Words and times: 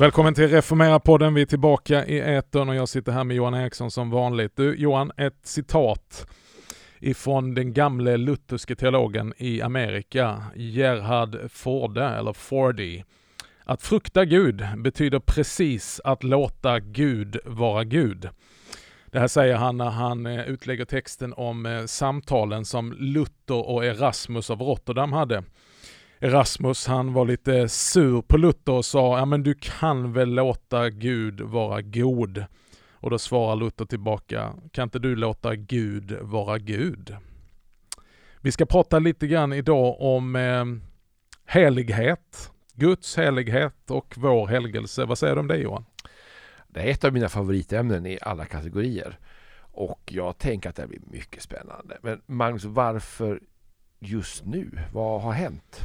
Välkommen 0.00 0.34
till 0.34 0.48
Reformera-podden. 0.48 1.34
Vi 1.34 1.42
är 1.42 1.46
tillbaka 1.46 2.06
i 2.06 2.18
etern 2.18 2.68
och 2.68 2.74
jag 2.74 2.88
sitter 2.88 3.12
här 3.12 3.24
med 3.24 3.36
Johan 3.36 3.54
Eriksson 3.54 3.90
som 3.90 4.10
vanligt. 4.10 4.56
Du 4.56 4.74
Johan, 4.74 5.12
ett 5.16 5.40
citat 5.42 6.26
ifrån 7.00 7.54
den 7.54 7.72
gamle 7.72 8.16
lutherske 8.16 8.76
teologen 8.76 9.34
i 9.36 9.62
Amerika, 9.62 10.44
Gerhard 10.56 11.50
Forde, 11.50 12.04
eller 12.04 12.32
Fordy. 12.32 13.02
Att 13.64 13.82
frukta 13.82 14.24
Gud 14.24 14.66
betyder 14.76 15.18
precis 15.18 16.00
att 16.04 16.24
låta 16.24 16.78
Gud 16.78 17.38
vara 17.44 17.84
Gud. 17.84 18.28
Det 19.06 19.18
här 19.18 19.28
säger 19.28 19.56
han 19.56 19.76
när 19.76 19.90
han 19.90 20.26
eh, 20.26 20.48
utlägger 20.48 20.84
texten 20.84 21.34
om 21.36 21.66
eh, 21.66 21.84
samtalen 21.84 22.64
som 22.64 22.92
Luther 22.92 23.68
och 23.68 23.84
Erasmus 23.84 24.50
av 24.50 24.60
Rotterdam 24.60 25.12
hade. 25.12 25.42
Erasmus 26.22 26.86
han 26.86 27.12
var 27.12 27.24
lite 27.24 27.68
sur 27.68 28.22
på 28.22 28.36
Luther 28.36 28.72
och 28.72 28.84
sa, 28.84 29.18
ja 29.18 29.24
men 29.24 29.42
du 29.42 29.54
kan 29.54 30.12
väl 30.12 30.28
låta 30.28 30.90
Gud 30.90 31.40
vara 31.40 31.82
god? 31.82 32.44
Och 32.90 33.10
då 33.10 33.18
svarar 33.18 33.56
Luther 33.56 33.84
tillbaka, 33.84 34.54
kan 34.72 34.82
inte 34.82 34.98
du 34.98 35.16
låta 35.16 35.54
Gud 35.54 36.12
vara 36.20 36.58
Gud? 36.58 37.16
Vi 38.40 38.52
ska 38.52 38.66
prata 38.66 38.98
lite 38.98 39.26
grann 39.26 39.52
idag 39.52 40.00
om 40.00 40.36
eh, 40.36 40.64
helighet, 41.46 42.52
Guds 42.74 43.16
helighet 43.16 43.90
och 43.90 44.14
vår 44.16 44.46
helgelse. 44.46 45.04
Vad 45.04 45.18
säger 45.18 45.34
du 45.34 45.40
om 45.40 45.48
det 45.48 45.56
Johan? 45.56 45.84
Det 46.68 46.80
är 46.80 46.90
ett 46.90 47.04
av 47.04 47.12
mina 47.12 47.28
favoritämnen 47.28 48.06
i 48.06 48.18
alla 48.22 48.44
kategorier. 48.44 49.18
Och 49.60 50.02
jag 50.12 50.38
tänker 50.38 50.70
att 50.70 50.76
det 50.76 50.86
blir 50.86 51.00
mycket 51.10 51.42
spännande. 51.42 51.98
Men 52.02 52.22
Magnus, 52.26 52.64
varför 52.64 53.40
just 53.98 54.44
nu? 54.44 54.78
Vad 54.92 55.22
har 55.22 55.32
hänt? 55.32 55.80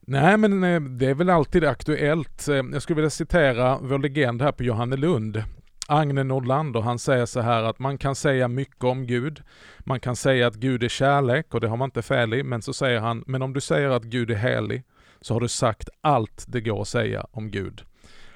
Nej 0.00 0.36
men 0.36 0.64
eh, 0.64 0.80
det 0.80 1.06
är 1.06 1.14
väl 1.14 1.30
alltid 1.30 1.64
aktuellt. 1.64 2.48
Eh, 2.48 2.54
jag 2.54 2.82
skulle 2.82 2.96
vilja 2.96 3.10
citera 3.10 3.78
vår 3.82 3.98
legend 3.98 4.42
här 4.42 4.52
på 4.52 4.62
Johannelund. 4.62 5.42
Agne 5.88 6.22
Nordlander, 6.24 6.80
han 6.80 6.98
säger 6.98 7.26
så 7.26 7.40
här 7.40 7.62
att 7.62 7.78
man 7.78 7.98
kan 7.98 8.14
säga 8.14 8.48
mycket 8.48 8.84
om 8.84 9.06
Gud. 9.06 9.42
Man 9.78 10.00
kan 10.00 10.16
säga 10.16 10.46
att 10.46 10.54
Gud 10.54 10.82
är 10.82 10.88
kärlek 10.88 11.54
och 11.54 11.60
det 11.60 11.68
har 11.68 11.76
man 11.76 11.86
inte 11.86 12.02
fel 12.02 12.34
i. 12.34 12.42
Men 12.42 12.62
så 12.62 12.72
säger 12.72 13.00
han, 13.00 13.24
men 13.26 13.42
om 13.42 13.52
du 13.52 13.60
säger 13.60 13.88
att 13.88 14.04
Gud 14.04 14.30
är 14.30 14.34
helig 14.34 14.82
så 15.20 15.34
har 15.34 15.40
du 15.40 15.48
sagt 15.48 15.88
allt 16.00 16.44
det 16.48 16.60
går 16.60 16.82
att 16.82 16.88
säga 16.88 17.26
om 17.30 17.50
Gud. 17.50 17.82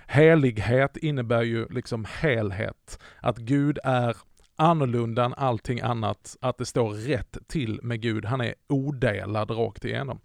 Helighet 0.06 0.96
innebär 0.96 1.42
ju 1.42 1.66
liksom 1.68 2.06
helhet. 2.20 2.98
Att 3.20 3.38
Gud 3.38 3.78
är 3.84 4.16
annorlunda 4.56 5.24
än 5.24 5.34
allting 5.34 5.80
annat. 5.80 6.36
Att 6.40 6.58
det 6.58 6.66
står 6.66 6.90
rätt 6.90 7.38
till 7.46 7.80
med 7.82 8.00
Gud. 8.00 8.24
Han 8.24 8.40
är 8.40 8.54
odelad 8.68 9.50
rakt 9.50 9.84
igenom. 9.84 10.20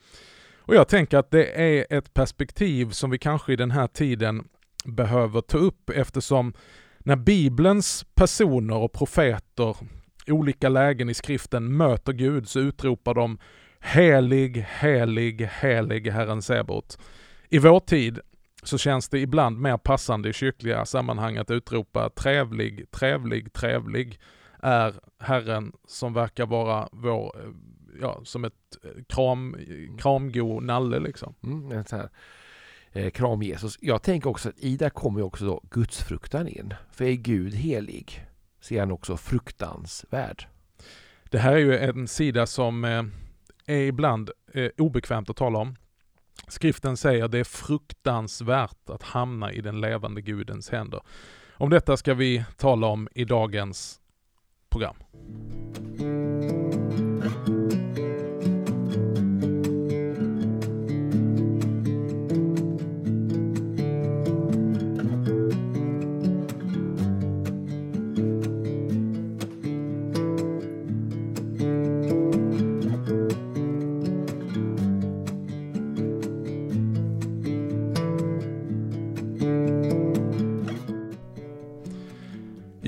Och 0.69 0.75
jag 0.75 0.87
tänker 0.87 1.17
att 1.17 1.31
det 1.31 1.61
är 1.61 1.97
ett 1.97 2.13
perspektiv 2.13 2.89
som 2.89 3.09
vi 3.09 3.17
kanske 3.17 3.53
i 3.53 3.55
den 3.55 3.71
här 3.71 3.87
tiden 3.87 4.47
behöver 4.85 5.41
ta 5.41 5.57
upp 5.57 5.89
eftersom 5.89 6.53
när 6.99 7.15
Bibelns 7.15 8.05
personer 8.15 8.75
och 8.75 8.93
profeter 8.93 9.77
i 10.25 10.31
olika 10.31 10.69
lägen 10.69 11.09
i 11.09 11.13
skriften 11.13 11.77
möter 11.77 12.13
Gud 12.13 12.49
så 12.49 12.59
utropar 12.59 13.13
de 13.13 13.37
Helig, 13.79 14.57
helig, 14.57 15.41
helig 15.41 16.07
Herren 16.07 16.41
Sebaot. 16.41 16.99
I 17.49 17.59
vår 17.59 17.79
tid 17.79 18.19
så 18.63 18.77
känns 18.77 19.09
det 19.09 19.19
ibland 19.19 19.59
mer 19.59 19.77
passande 19.77 20.29
i 20.29 20.33
kyrkliga 20.33 20.85
sammanhang 20.85 21.37
att 21.37 21.51
utropa 21.51 22.09
trevlig, 22.09 22.91
trevlig, 22.91 23.53
trevlig 23.53 24.19
är 24.59 24.93
Herren 25.19 25.71
som 25.87 26.13
verkar 26.13 26.45
vara 26.45 26.89
vår 26.91 27.39
eh, 27.39 27.49
ja, 28.01 28.21
som 28.23 28.45
ett 28.45 28.77
eh, 28.83 29.03
kram, 29.07 29.55
kramgo 29.99 30.59
nalle 30.59 30.99
liksom. 30.99 31.35
Mm, 31.43 31.85
sån 31.85 31.99
här, 31.99 32.09
eh, 32.91 33.09
kram 33.09 33.41
Jesus. 33.41 33.77
Jag 33.81 34.01
tänker 34.01 34.29
också 34.29 34.49
att 34.49 34.59
i 34.59 34.77
det 34.77 34.89
kommer 34.89 35.21
också 35.21 35.45
då 35.45 35.61
gudsfruktan 35.69 36.47
in. 36.47 36.73
För 36.91 37.05
är 37.05 37.13
Gud 37.13 37.53
helig 37.53 38.27
så 38.61 38.73
är 38.73 38.79
han 38.79 38.91
också 38.91 39.17
fruktansvärd. 39.17 40.47
Det 41.29 41.39
här 41.39 41.53
är 41.53 41.57
ju 41.57 41.77
en 41.77 42.07
sida 42.07 42.47
som 42.47 42.85
eh, 42.85 43.03
är 43.65 43.81
ibland 43.81 44.31
eh, 44.53 44.69
obekvämt 44.77 45.29
att 45.29 45.37
tala 45.37 45.59
om. 45.59 45.75
Skriften 46.47 46.97
säger 46.97 47.27
det 47.27 47.39
är 47.39 47.43
fruktansvärt 47.43 48.89
att 48.89 49.03
hamna 49.03 49.51
i 49.51 49.61
den 49.61 49.81
levande 49.81 50.21
Gudens 50.21 50.69
händer. 50.69 51.01
Om 51.53 51.69
detta 51.69 51.97
ska 51.97 52.13
vi 52.13 52.45
tala 52.57 52.87
om 52.87 53.07
i 53.15 53.25
dagens 53.25 53.99
program. 54.69 54.95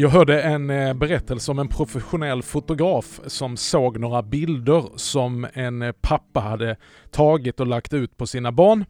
Jag 0.01 0.09
hörde 0.09 0.41
en 0.41 0.69
eh, 0.69 0.93
berättelse 0.93 1.51
om 1.51 1.59
en 1.59 1.67
professionell 1.67 2.43
fotograf 2.43 3.19
som 3.27 3.57
såg 3.57 3.99
några 3.99 4.23
bilder 4.23 4.89
som 4.95 5.47
en 5.53 5.81
eh, 5.81 5.91
pappa 5.91 6.39
hade 6.39 6.77
tagit 7.11 7.59
och 7.59 7.67
lagt 7.67 7.93
ut 7.93 8.17
på 8.17 8.27
sina 8.27 8.51
barn. 8.51 8.85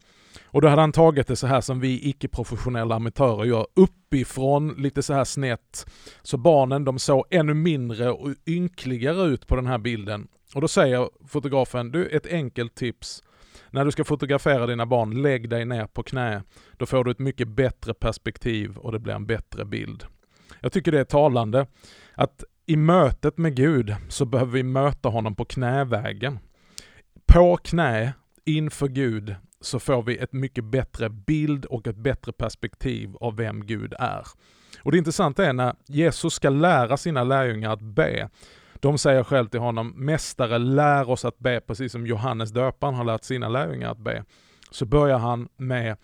Och 0.46 0.62
då 0.62 0.68
hade 0.68 0.82
han 0.82 0.92
tagit 0.92 1.28
det 1.28 1.36
så 1.36 1.48
här 1.48 1.62
som 1.62 1.80
vi 1.80 2.10
icke-professionella 2.10 2.96
amatörer 2.96 3.46
gör, 3.46 3.68
uppifrån, 3.76 4.76
lite 4.78 5.04
så 5.04 5.14
här 5.14 5.24
snett. 5.24 5.86
Så 6.22 6.38
barnen 6.38 6.86
de 6.86 7.00
såg 7.00 7.26
ännu 7.30 7.54
mindre 7.54 8.12
och 8.12 8.30
ynkligare 8.48 9.24
ut 9.24 9.48
på 9.48 9.56
den 9.56 9.68
här 9.68 9.78
bilden. 9.78 10.28
Och 10.56 10.62
då 10.62 10.68
säger 10.68 11.10
fotografen, 11.28 11.92
du 11.92 12.08
ett 12.08 12.28
enkelt 12.34 12.76
tips. 12.76 13.24
När 13.70 13.86
du 13.86 13.92
ska 13.92 14.04
fotografera 14.04 14.68
dina 14.68 14.86
barn, 14.86 15.22
lägg 15.22 15.50
dig 15.50 15.66
ner 15.66 15.88
på 15.88 16.04
knä. 16.04 16.44
Då 16.78 16.86
får 16.86 17.04
du 17.04 17.12
ett 17.12 17.20
mycket 17.20 17.48
bättre 17.48 17.94
perspektiv 17.94 18.78
och 18.78 18.92
det 18.92 19.00
blir 19.00 19.14
en 19.14 19.26
bättre 19.26 19.66
bild. 19.66 20.06
Jag 20.62 20.72
tycker 20.72 20.92
det 20.92 21.00
är 21.00 21.04
talande 21.04 21.66
att 22.16 22.44
i 22.66 22.76
mötet 22.76 23.38
med 23.38 23.56
Gud 23.56 23.96
så 24.10 24.26
behöver 24.26 24.52
vi 24.52 24.64
möta 24.64 25.10
honom 25.10 25.36
på 25.36 25.46
knävägen. 25.46 26.40
På 27.26 27.58
knä, 27.58 28.14
inför 28.46 28.88
Gud, 28.88 29.36
så 29.62 29.80
får 29.80 30.04
vi 30.04 30.18
ett 30.18 30.34
mycket 30.34 30.64
bättre 30.64 31.10
bild 31.10 31.66
och 31.66 31.88
ett 31.88 31.96
bättre 31.96 32.32
perspektiv 32.32 33.16
av 33.16 33.36
vem 33.36 33.66
Gud 33.66 33.94
är. 34.00 34.24
Och 34.84 34.92
det 34.92 34.98
intressanta 34.98 35.46
är 35.46 35.54
när 35.54 35.76
Jesus 35.88 36.34
ska 36.34 36.50
lära 36.50 36.98
sina 36.98 37.24
lärjungar 37.24 37.74
att 37.74 37.82
be. 37.82 38.30
De 38.80 38.98
säger 38.98 39.24
själv 39.24 39.48
till 39.48 39.60
honom, 39.60 39.94
Mästare 39.96 40.58
lär 40.58 41.10
oss 41.10 41.26
att 41.26 41.40
be, 41.40 41.62
precis 41.62 41.92
som 41.92 42.08
Johannes 42.08 42.52
döparen 42.52 42.96
har 42.96 43.04
lärt 43.04 43.24
sina 43.24 43.50
lärjungar 43.50 43.92
att 43.92 43.98
be. 43.98 44.24
Så 44.72 44.86
börjar 44.86 45.18
han 45.18 45.48
med 45.58 45.98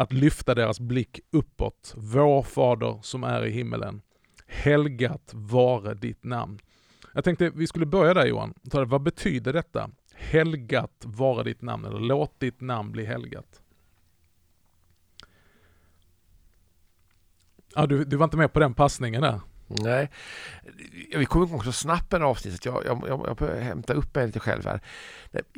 att 0.00 0.12
lyfta 0.12 0.54
deras 0.54 0.80
blick 0.80 1.20
uppåt. 1.30 1.94
Vår 1.96 2.42
Fader 2.42 2.98
som 3.02 3.24
är 3.24 3.46
i 3.46 3.50
himmelen. 3.50 4.02
Helgat 4.46 5.30
vare 5.34 5.94
ditt 5.94 6.24
namn. 6.24 6.58
Jag 7.12 7.24
tänkte 7.24 7.50
vi 7.50 7.66
skulle 7.66 7.86
börja 7.86 8.14
där 8.14 8.26
Johan. 8.26 8.54
Vad 8.62 9.02
betyder 9.02 9.52
detta? 9.52 9.90
Helgat 10.14 11.02
vare 11.04 11.44
ditt 11.44 11.62
namn, 11.62 11.84
eller 11.84 12.00
låt 12.00 12.40
ditt 12.40 12.60
namn 12.60 12.92
bli 12.92 13.04
helgat. 13.04 13.62
Ja, 17.74 17.86
du, 17.86 18.04
du 18.04 18.16
var 18.16 18.24
inte 18.24 18.36
med 18.36 18.52
på 18.52 18.60
den 18.60 18.74
passningen 18.74 19.22
där? 19.22 19.40
Nej, 19.66 20.10
vi 21.16 21.24
kommer 21.24 21.46
igång 21.46 21.62
så 21.62 21.72
snabbt 21.72 22.12
med 22.12 22.22
avsnittet. 22.22 22.64
Jag, 22.64 22.86
jag, 22.86 23.04
jag, 23.08 23.36
jag 23.40 23.60
hämta 23.60 23.92
upp 23.94 24.14
mig 24.14 24.26
lite 24.26 24.40
själv 24.40 24.64
här. 24.64 24.80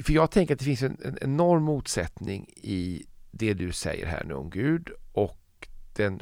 För 0.05 0.13
jag 0.13 0.31
tänker 0.31 0.55
att 0.55 0.59
det 0.59 0.65
finns 0.65 0.83
en, 0.83 0.99
en 1.05 1.19
enorm 1.21 1.63
motsättning 1.63 2.51
i 2.57 3.07
det 3.33 3.55
du 3.55 3.73
säger 3.73 4.07
här 4.07 4.25
nu 4.25 4.35
om 4.35 4.51
Gud 4.51 4.91
och 5.13 5.69
den 5.93 6.21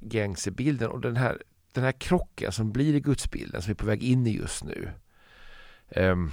gängse 0.00 0.50
bilden 0.50 0.90
och 0.90 1.00
den 1.00 1.16
här, 1.16 1.42
den 1.72 1.84
här 1.84 1.92
krocken 1.92 2.52
som 2.52 2.72
blir 2.72 2.94
i 2.94 3.00
gudsbilden 3.00 3.62
som 3.62 3.68
vi 3.68 3.72
är 3.72 3.76
på 3.76 3.86
väg 3.86 4.02
in 4.02 4.26
i 4.26 4.36
just 4.36 4.64
nu. 4.64 4.90
Um, 5.96 6.30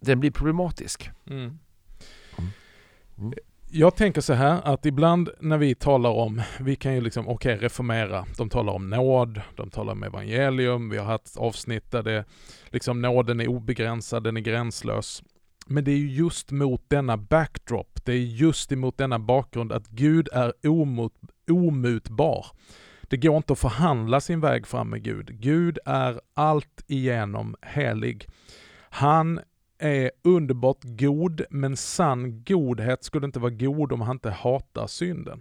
den 0.00 0.20
blir 0.20 0.30
problematisk. 0.30 1.10
Mm. 1.26 1.40
Mm. 1.40 2.50
Mm. 3.18 3.32
Jag 3.74 3.96
tänker 3.96 4.20
så 4.20 4.32
här 4.32 4.60
att 4.64 4.86
ibland 4.86 5.30
när 5.40 5.58
vi 5.58 5.74
talar 5.74 6.10
om, 6.10 6.42
vi 6.60 6.76
kan 6.76 6.94
ju 6.94 7.00
liksom, 7.00 7.28
okej 7.28 7.54
okay, 7.54 7.64
reformera, 7.64 8.26
de 8.36 8.48
talar 8.48 8.72
om 8.72 8.90
nåd, 8.90 9.40
de 9.56 9.70
talar 9.70 9.92
om 9.92 10.02
evangelium, 10.02 10.90
vi 10.90 10.98
har 10.98 11.04
haft 11.04 11.36
avsnitt 11.36 11.90
där 11.90 12.02
det, 12.02 12.24
liksom 12.66 13.02
nåden 13.02 13.40
är 13.40 13.48
obegränsad, 13.48 14.24
den 14.24 14.36
är 14.36 14.40
gränslös. 14.40 15.22
Men 15.72 15.84
det 15.84 15.90
är 15.90 15.96
just 15.96 16.50
mot 16.50 16.84
denna 16.88 17.16
backdrop, 17.16 18.00
det 18.04 18.12
är 18.12 18.18
just 18.18 18.72
emot 18.72 18.98
denna 18.98 19.18
bakgrund 19.18 19.72
att 19.72 19.88
Gud 19.88 20.28
är 20.32 20.52
omot, 20.66 21.12
omutbar. 21.50 22.46
Det 23.02 23.16
går 23.16 23.36
inte 23.36 23.52
att 23.52 23.58
förhandla 23.58 24.20
sin 24.20 24.40
väg 24.40 24.66
fram 24.66 24.90
med 24.90 25.02
Gud. 25.02 25.40
Gud 25.40 25.78
är 25.84 26.20
allt 26.34 26.84
igenom 26.86 27.56
helig. 27.62 28.26
Han 28.90 29.40
är 29.78 30.10
underbart 30.22 30.80
god, 30.82 31.42
men 31.50 31.76
sann 31.76 32.44
godhet 32.44 33.04
skulle 33.04 33.26
inte 33.26 33.40
vara 33.40 33.50
god 33.50 33.92
om 33.92 34.00
han 34.00 34.16
inte 34.16 34.30
hatar 34.30 34.86
synden. 34.86 35.40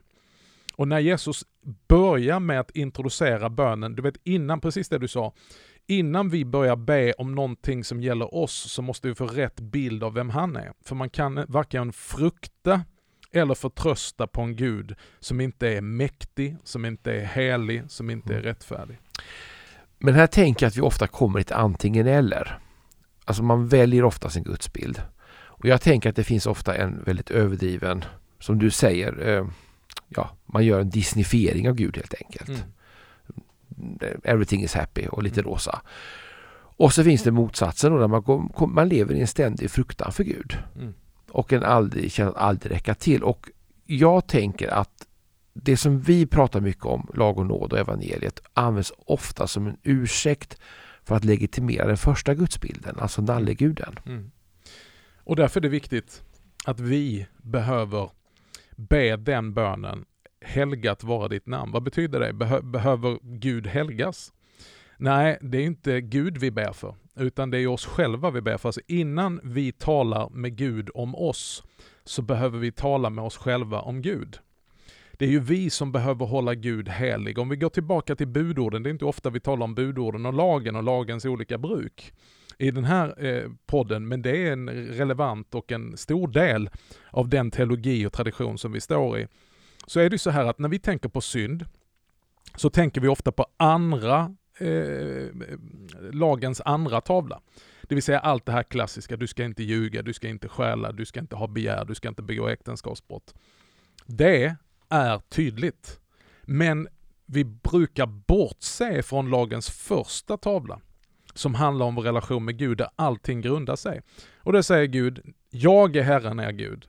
Och 0.75 0.88
när 0.88 1.00
Jesus 1.00 1.44
börjar 1.88 2.39
med 2.39 2.60
att 2.60 2.75
introducera 2.75 3.50
bönen, 3.50 3.95
du 3.95 4.01
vet 4.01 4.18
innan, 4.24 4.62
precis 4.62 4.89
det 4.89 4.98
du 4.98 5.07
sa, 5.07 5.34
innan 5.91 6.29
vi 6.29 6.45
börjar 6.45 6.75
be 6.75 7.13
om 7.13 7.35
någonting 7.35 7.83
som 7.83 8.01
gäller 8.01 8.35
oss 8.35 8.71
så 8.71 8.81
måste 8.81 9.07
vi 9.07 9.15
få 9.15 9.27
rätt 9.27 9.59
bild 9.59 10.03
av 10.03 10.13
vem 10.13 10.29
han 10.29 10.55
är. 10.55 10.73
För 10.85 10.95
man 10.95 11.09
kan 11.09 11.45
varken 11.47 11.93
frukta 11.93 12.81
eller 13.31 13.55
förtrösta 13.55 14.27
på 14.27 14.41
en 14.41 14.55
Gud 14.55 14.95
som 15.19 15.41
inte 15.41 15.67
är 15.67 15.81
mäktig, 15.81 16.57
som 16.63 16.85
inte 16.85 17.11
är 17.13 17.25
helig, 17.25 17.83
som 17.88 18.09
inte 18.09 18.33
är 18.33 18.38
mm. 18.38 18.45
rättfärdig. 18.45 18.99
Men 19.97 20.13
här 20.13 20.27
tänker 20.27 20.65
jag 20.65 20.67
att 20.69 20.77
vi 20.77 20.81
ofta 20.81 21.07
kommer 21.07 21.39
ett 21.39 21.51
antingen 21.51 22.07
eller. 22.07 22.59
Alltså 23.25 23.43
man 23.43 23.67
väljer 23.67 24.03
ofta 24.03 24.29
sin 24.29 24.43
gudsbild. 24.43 25.01
Och 25.33 25.65
jag 25.65 25.81
tänker 25.81 26.09
att 26.09 26.15
det 26.15 26.23
finns 26.23 26.45
ofta 26.45 26.75
en 26.75 27.03
väldigt 27.03 27.31
överdriven, 27.31 28.05
som 28.39 28.59
du 28.59 28.69
säger, 28.69 29.27
eh, 29.27 29.47
ja, 30.07 30.38
man 30.45 30.65
gör 30.65 30.79
en 30.79 30.89
disnifiering 30.89 31.69
av 31.69 31.75
Gud 31.75 31.97
helt 31.97 32.13
enkelt. 32.13 32.49
Mm. 32.49 32.61
Everything 34.24 34.63
is 34.63 34.74
happy 34.74 35.07
och 35.07 35.24
lite 35.24 35.39
mm. 35.42 35.51
rosa. 35.51 35.81
Och 36.81 36.94
så 36.94 37.04
finns 37.04 37.24
det 37.24 37.31
motsatsen 37.31 37.92
då, 37.92 38.00
där 38.00 38.07
man, 38.07 38.22
går, 38.22 38.68
man 38.68 38.89
lever 38.89 39.16
i 39.16 39.22
en 39.22 39.28
ständig 39.28 39.72
fruktan 39.72 40.12
för 40.12 40.24
Gud. 40.24 40.57
Mm. 40.75 40.94
Och 41.30 41.54
en 41.54 41.63
aldrig, 41.63 42.12
känner 42.12 42.31
att 42.31 42.38
aldrig 42.38 42.72
räcka 42.72 42.95
till. 42.95 43.24
Och 43.24 43.50
jag 43.86 44.28
tänker 44.28 44.68
att 44.68 45.07
det 45.54 45.78
som 45.78 46.00
vi 46.00 46.25
pratar 46.25 46.62
mycket 46.62 46.86
om, 46.86 47.12
lag 47.13 47.38
och 47.38 47.45
nåd 47.45 47.74
och 47.74 47.80
evangeliet, 47.80 48.42
används 48.54 48.94
ofta 48.98 49.48
som 49.48 49.68
en 49.68 49.78
ursäkt 49.84 50.57
för 51.04 51.16
att 51.16 51.25
legitimera 51.25 51.88
den 51.88 51.98
första 51.98 52.34
gudsbilden, 52.34 52.95
alltså 53.00 53.22
nalleguden. 53.22 54.00
Mm. 54.06 54.31
Och 55.24 55.36
därför 55.36 55.60
är 55.60 55.62
det 55.62 55.69
viktigt 55.69 56.24
att 56.66 56.80
vi 56.80 57.27
behöver 57.38 58.10
be 58.75 59.18
den 59.18 59.54
bönen, 59.54 60.06
helgat 60.41 61.03
vara 61.03 61.27
ditt 61.27 61.47
namn. 61.47 61.71
Vad 61.71 61.83
betyder 61.83 62.19
det? 62.19 62.33
Behö 62.33 62.61
behöver 62.61 63.17
Gud 63.21 63.67
helgas? 63.67 64.33
Nej, 64.97 65.38
det 65.41 65.57
är 65.57 65.65
inte 65.65 66.01
Gud 66.01 66.38
vi 66.38 66.51
ber 66.51 66.73
för, 66.73 66.95
utan 67.15 67.51
det 67.51 67.59
är 67.59 67.67
oss 67.67 67.85
själva 67.85 68.31
vi 68.31 68.41
ber 68.41 68.57
för. 68.57 68.69
Alltså 68.69 68.81
innan 68.88 69.39
vi 69.43 69.71
talar 69.71 70.29
med 70.29 70.55
Gud 70.55 70.89
om 70.93 71.15
oss, 71.15 71.63
så 72.03 72.21
behöver 72.21 72.59
vi 72.59 72.71
tala 72.71 73.09
med 73.09 73.23
oss 73.23 73.38
själva 73.38 73.81
om 73.81 74.01
Gud. 74.01 74.39
Det 75.13 75.25
är 75.25 75.29
ju 75.29 75.39
vi 75.39 75.69
som 75.69 75.91
behöver 75.91 76.25
hålla 76.25 76.55
Gud 76.55 76.89
helig. 76.89 77.38
Om 77.38 77.49
vi 77.49 77.55
går 77.55 77.69
tillbaka 77.69 78.15
till 78.15 78.27
budorden, 78.27 78.83
det 78.83 78.89
är 78.89 78.91
inte 78.91 79.05
ofta 79.05 79.29
vi 79.29 79.39
talar 79.39 79.63
om 79.63 79.75
budorden 79.75 80.25
och 80.25 80.33
lagen 80.33 80.75
och 80.75 80.83
lagens 80.83 81.25
olika 81.25 81.57
bruk 81.57 82.13
i 82.57 82.71
den 82.71 82.85
här 82.85 83.25
eh, 83.25 83.51
podden, 83.65 84.07
men 84.07 84.21
det 84.21 84.47
är 84.47 84.51
en 84.51 84.69
relevant 84.69 85.55
och 85.55 85.71
en 85.71 85.97
stor 85.97 86.27
del 86.27 86.69
av 87.09 87.29
den 87.29 87.51
teologi 87.51 88.05
och 88.05 88.13
tradition 88.13 88.57
som 88.57 88.71
vi 88.71 88.81
står 88.81 89.19
i. 89.19 89.27
Så 89.91 89.99
är 89.99 90.09
det 90.09 90.17
så 90.17 90.29
här 90.29 90.45
att 90.45 90.59
när 90.59 90.69
vi 90.69 90.79
tänker 90.79 91.09
på 91.09 91.21
synd, 91.21 91.65
så 92.55 92.69
tänker 92.69 93.01
vi 93.01 93.07
ofta 93.07 93.31
på 93.31 93.45
andra 93.57 94.35
eh, 94.57 95.27
lagens 96.11 96.61
andra 96.65 97.01
tavla. 97.01 97.41
Det 97.81 97.95
vill 97.95 98.03
säga 98.03 98.19
allt 98.19 98.45
det 98.45 98.51
här 98.51 98.63
klassiska, 98.63 99.17
du 99.17 99.27
ska 99.27 99.43
inte 99.43 99.63
ljuga, 99.63 100.01
du 100.01 100.13
ska 100.13 100.27
inte 100.27 100.47
stjäla, 100.47 100.91
du 100.91 101.05
ska 101.05 101.19
inte 101.19 101.35
ha 101.35 101.47
begär, 101.47 101.85
du 101.85 101.95
ska 101.95 102.09
inte 102.09 102.21
begå 102.21 102.47
äktenskapsbrott. 102.47 103.33
Det 104.05 104.55
är 104.89 105.19
tydligt. 105.19 105.99
Men 106.41 106.88
vi 107.25 107.43
brukar 107.43 108.05
bortse 108.05 109.03
från 109.03 109.29
lagens 109.29 109.69
första 109.69 110.38
tavla 110.38 110.79
som 111.33 111.55
handlar 111.55 111.85
om 111.85 111.95
vår 111.95 112.03
relation 112.03 112.45
med 112.45 112.57
Gud, 112.57 112.77
där 112.77 112.89
allting 112.95 113.41
grundar 113.41 113.75
sig. 113.75 114.01
Och 114.38 114.53
det 114.53 114.63
säger 114.63 114.85
Gud, 114.85 115.33
jag 115.49 115.95
är 115.95 116.03
Herren 116.03 116.39
er 116.39 116.51
Gud. 116.51 116.88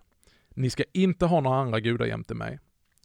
Ni 0.55 0.71
ska 0.71 0.85
inte 0.93 1.27
ha 1.27 1.41
några 1.41 1.59
andra 1.59 1.81
gudar 1.81 2.07
jämte 2.07 2.35
mig. 2.35 2.59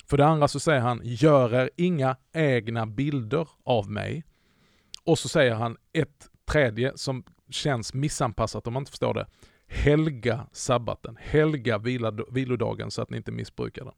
För 0.10 0.18
det 0.18 0.26
andra 0.26 0.48
så 0.48 0.60
säger 0.60 0.82
han, 0.82 1.02
gör 1.04 1.54
er 1.54 1.70
inga 1.76 2.16
egna 2.34 2.86
bilder 2.86 3.48
av 3.64 3.92
mig. 3.92 4.24
Och 5.04 5.20
så 5.20 5.30
säger 5.30 5.54
han 5.54 5.78
ett 5.94 6.30
tredje 6.52 6.92
som 6.96 7.24
känns 7.50 7.94
missanpassat 7.94 8.68
om 8.68 8.74
man 8.74 8.82
inte 8.82 8.92
förstår 8.92 9.14
det. 9.14 9.28
Helga 9.68 10.48
sabbaten, 10.52 11.18
helga 11.22 11.78
vilodagen 12.32 12.92
så 12.92 13.02
att 13.02 13.10
ni 13.10 13.18
inte 13.18 13.32
missbrukar 13.32 13.86
den. 13.86 13.94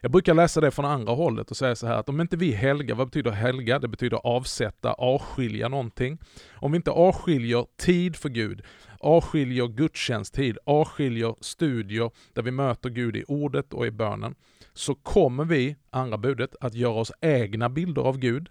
Jag 0.00 0.10
brukar 0.10 0.34
läsa 0.34 0.60
det 0.60 0.70
från 0.70 0.84
andra 0.84 1.12
hållet 1.12 1.50
och 1.50 1.56
säga 1.56 1.76
så 1.76 1.86
här 1.86 1.96
att 1.96 2.08
om 2.08 2.20
inte 2.20 2.36
vi 2.36 2.52
helgar, 2.52 2.94
vad 2.94 3.06
betyder 3.06 3.30
helga? 3.30 3.78
Det 3.78 3.88
betyder 3.88 4.16
avsätta, 4.16 4.92
avskilja 4.92 5.68
någonting. 5.68 6.18
Om 6.52 6.72
vi 6.72 6.76
inte 6.76 6.90
avskiljer 6.90 7.66
tid 7.76 8.16
för 8.16 8.28
Gud, 8.28 8.62
avskiljer 9.00 9.66
gudstjänsttid, 9.66 10.58
avskiljer 10.66 11.34
studier 11.40 12.10
där 12.32 12.42
vi 12.42 12.50
möter 12.50 12.90
Gud 12.90 13.16
i 13.16 13.24
ordet 13.28 13.72
och 13.72 13.86
i 13.86 13.90
bönen, 13.90 14.34
så 14.72 14.94
kommer 14.94 15.44
vi, 15.44 15.76
andra 15.90 16.18
budet, 16.18 16.56
att 16.60 16.74
göra 16.74 16.94
oss 16.94 17.12
egna 17.20 17.68
bilder 17.68 18.02
av 18.02 18.18
Gud. 18.18 18.48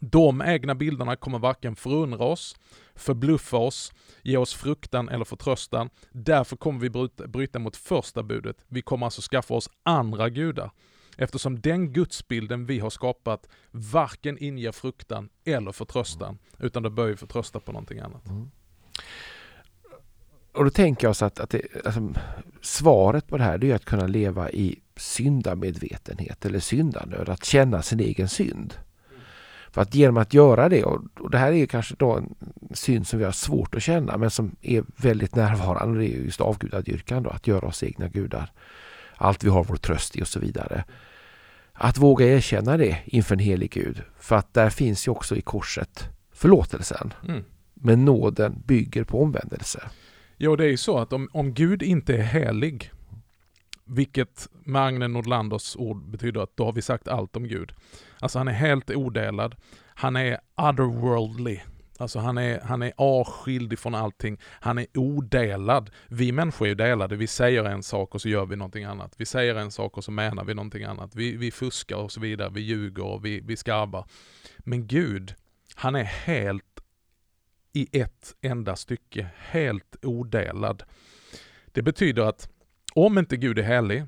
De 0.00 0.42
egna 0.42 0.74
bilderna 0.74 1.16
kommer 1.16 1.38
varken 1.38 1.76
förundra 1.76 2.24
oss, 2.24 2.56
förbluffa 2.94 3.56
oss, 3.56 3.92
ge 4.22 4.36
oss 4.36 4.54
fruktan 4.54 5.08
eller 5.08 5.24
förtröstan. 5.24 5.90
Därför 6.12 6.56
kommer 6.56 6.80
vi 6.80 6.90
bryta, 7.28 7.58
mot 7.58 7.76
första 7.76 8.22
budet. 8.22 8.64
Vi 8.68 8.82
kommer 8.82 9.06
alltså 9.06 9.22
skaffa 9.22 9.54
oss 9.54 9.70
andra 9.82 10.28
gudar. 10.28 10.70
Eftersom 11.16 11.60
den 11.60 11.92
gudsbilden 11.92 12.66
vi 12.66 12.78
har 12.78 12.90
skapat 12.90 13.48
varken 13.70 14.38
inger 14.38 14.72
fruktan 14.72 15.28
eller 15.44 15.72
förtröstan, 15.72 16.38
utan 16.58 16.82
då 16.82 16.90
bör 16.90 17.06
vi 17.06 17.16
förtrösta 17.16 17.60
på 17.60 17.72
någonting 17.72 17.98
annat. 17.98 18.28
Mm. 18.28 18.50
Och 20.52 20.64
då 20.64 20.70
tänker 20.70 21.06
jag 21.06 21.16
så 21.16 21.24
att, 21.24 21.40
att 21.40 21.50
det, 21.50 21.62
alltså, 21.84 22.14
svaret 22.60 23.26
på 23.26 23.38
det 23.38 23.44
här 23.44 23.58
det 23.58 23.70
är 23.70 23.74
att 23.74 23.84
kunna 23.84 24.06
leva 24.06 24.50
i 24.50 24.78
syndamedvetenhet 24.96 26.44
eller 26.44 26.60
syndanöd, 26.60 27.28
att 27.28 27.44
känna 27.44 27.82
sin 27.82 28.00
egen 28.00 28.28
synd. 28.28 28.74
För 29.70 29.82
att 29.82 29.94
genom 29.94 30.16
att 30.16 30.34
göra 30.34 30.68
det, 30.68 30.84
och, 30.84 31.00
och 31.20 31.30
det 31.30 31.38
här 31.38 31.52
är 31.52 31.66
kanske 31.66 31.94
då 31.98 32.12
en 32.12 32.34
syn 32.74 33.04
som 33.04 33.18
vi 33.18 33.24
har 33.24 33.32
svårt 33.32 33.74
att 33.74 33.82
känna 33.82 34.16
men 34.16 34.30
som 34.30 34.56
är 34.60 34.84
väldigt 34.96 35.34
närvarande, 35.34 35.98
det 35.98 36.06
är 36.06 36.18
just 36.18 36.40
avgudadyrkan 36.40 37.22
då, 37.22 37.30
att 37.30 37.46
göra 37.46 37.66
oss 37.66 37.82
egna 37.82 38.08
gudar. 38.08 38.52
Allt 39.16 39.44
vi 39.44 39.48
har 39.48 39.64
vår 39.64 39.76
tröst 39.76 40.16
i 40.16 40.22
och 40.22 40.28
så 40.28 40.40
vidare. 40.40 40.84
Att 41.72 41.98
våga 41.98 42.26
erkänna 42.26 42.76
det 42.76 42.98
inför 43.04 43.34
en 43.34 43.38
helig 43.38 43.70
Gud, 43.70 44.02
för 44.18 44.36
att 44.36 44.54
där 44.54 44.70
finns 44.70 45.08
ju 45.08 45.12
också 45.12 45.36
i 45.36 45.40
korset 45.40 46.08
förlåtelsen. 46.32 47.14
Mm. 47.28 47.44
Men 47.74 48.04
nåden 48.04 48.62
bygger 48.66 49.04
på 49.04 49.22
omvändelse. 49.22 49.82
Jo, 50.44 50.56
det 50.56 50.64
är 50.64 50.68
ju 50.68 50.76
så 50.76 50.98
att 50.98 51.12
om, 51.12 51.28
om 51.32 51.54
Gud 51.54 51.82
inte 51.82 52.14
är 52.14 52.22
helig, 52.22 52.90
vilket 53.84 54.48
med 54.64 54.82
Agne 54.82 55.08
Nordlanders 55.08 55.76
ord 55.76 56.10
betyder 56.10 56.40
att 56.40 56.56
då 56.56 56.64
har 56.64 56.72
vi 56.72 56.82
sagt 56.82 57.08
allt 57.08 57.36
om 57.36 57.48
Gud. 57.48 57.72
Alltså 58.18 58.38
han 58.38 58.48
är 58.48 58.52
helt 58.52 58.90
odelad. 58.90 59.56
Han 59.84 60.16
är 60.16 60.38
otherworldly. 60.56 61.60
Alltså 61.98 62.18
han 62.18 62.38
är, 62.38 62.60
han 62.60 62.82
är 62.82 62.92
avskild 62.96 63.72
ifrån 63.72 63.94
allting. 63.94 64.38
Han 64.44 64.78
är 64.78 64.86
odelad. 64.94 65.90
Vi 66.08 66.32
människor 66.32 66.66
är 66.66 66.68
ju 66.68 66.74
delade. 66.74 67.16
Vi 67.16 67.26
säger 67.26 67.64
en 67.64 67.82
sak 67.82 68.14
och 68.14 68.20
så 68.20 68.28
gör 68.28 68.46
vi 68.46 68.56
någonting 68.56 68.84
annat. 68.84 69.14
Vi 69.18 69.26
säger 69.26 69.54
en 69.54 69.70
sak 69.70 69.96
och 69.96 70.04
så 70.04 70.10
menar 70.10 70.44
vi 70.44 70.54
någonting 70.54 70.84
annat. 70.84 71.14
Vi, 71.14 71.36
vi 71.36 71.50
fuskar 71.50 71.96
och 71.96 72.12
så 72.12 72.20
vidare. 72.20 72.50
Vi 72.52 72.60
ljuger 72.60 73.04
och 73.04 73.24
vi, 73.24 73.40
vi 73.40 73.56
skarvar. 73.56 74.04
Men 74.58 74.86
Gud, 74.86 75.34
han 75.74 75.94
är 75.94 76.04
helt 76.04 76.64
i 77.72 78.00
ett 78.00 78.34
enda 78.40 78.76
stycke. 78.76 79.30
Helt 79.36 79.96
odelad. 80.02 80.82
Det 81.66 81.82
betyder 81.82 82.22
att 82.22 82.48
om 82.94 83.18
inte 83.18 83.36
Gud 83.36 83.58
är 83.58 83.62
helig, 83.62 84.04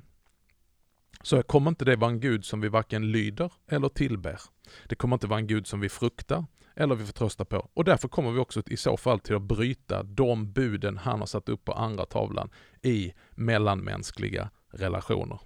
så 1.23 1.43
kommer 1.43 1.71
inte 1.71 1.85
det 1.85 1.97
vara 1.97 2.11
en 2.11 2.21
Gud 2.21 2.45
som 2.45 2.61
vi 2.61 2.69
varken 2.69 3.13
lyder 3.13 3.53
eller 3.69 3.89
tillber. 3.89 4.41
Det 4.89 4.95
kommer 4.95 5.17
inte 5.17 5.27
vara 5.27 5.39
en 5.39 5.47
Gud 5.47 5.67
som 5.67 5.81
vi 5.81 5.89
fruktar 5.89 6.45
eller 6.77 6.95
vi 6.95 7.05
förtröstar 7.05 7.45
på. 7.45 7.71
Och 7.75 7.85
därför 7.85 8.09
kommer 8.09 8.31
vi 8.31 8.39
också 8.39 8.63
i 8.67 8.77
så 8.77 8.97
fall 8.97 9.21
till 9.21 9.37
att 9.37 9.43
bryta 9.43 10.03
de 10.03 10.53
buden 10.53 10.99
han 10.99 11.19
har 11.19 11.27
satt 11.27 11.49
upp 11.49 11.65
på 11.65 11.73
andra 11.73 12.07
tavlan 12.07 12.51
i 12.83 13.13
mellanmänskliga 13.31 14.51
relationer. 14.73 15.39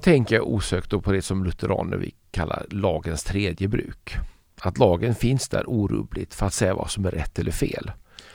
Tänker 0.00 0.34
jag 0.34 0.48
osökt 0.48 0.90
på 1.02 1.12
det 1.12 1.22
som 1.22 1.44
lutheraner 1.44 1.96
vi 1.96 2.14
kallar 2.30 2.66
lagens 2.70 3.24
tredje 3.24 3.68
bruk. 3.68 4.16
Att 4.60 4.78
lagen 4.78 5.14
finns 5.14 5.48
där 5.48 5.64
orubbligt 5.66 6.34
för 6.34 6.46
att 6.46 6.54
säga 6.54 6.74
vad 6.74 6.90
som 6.90 7.04
är 7.04 7.10
rätt 7.10 7.38
eller 7.38 7.52
fel. 7.52 7.92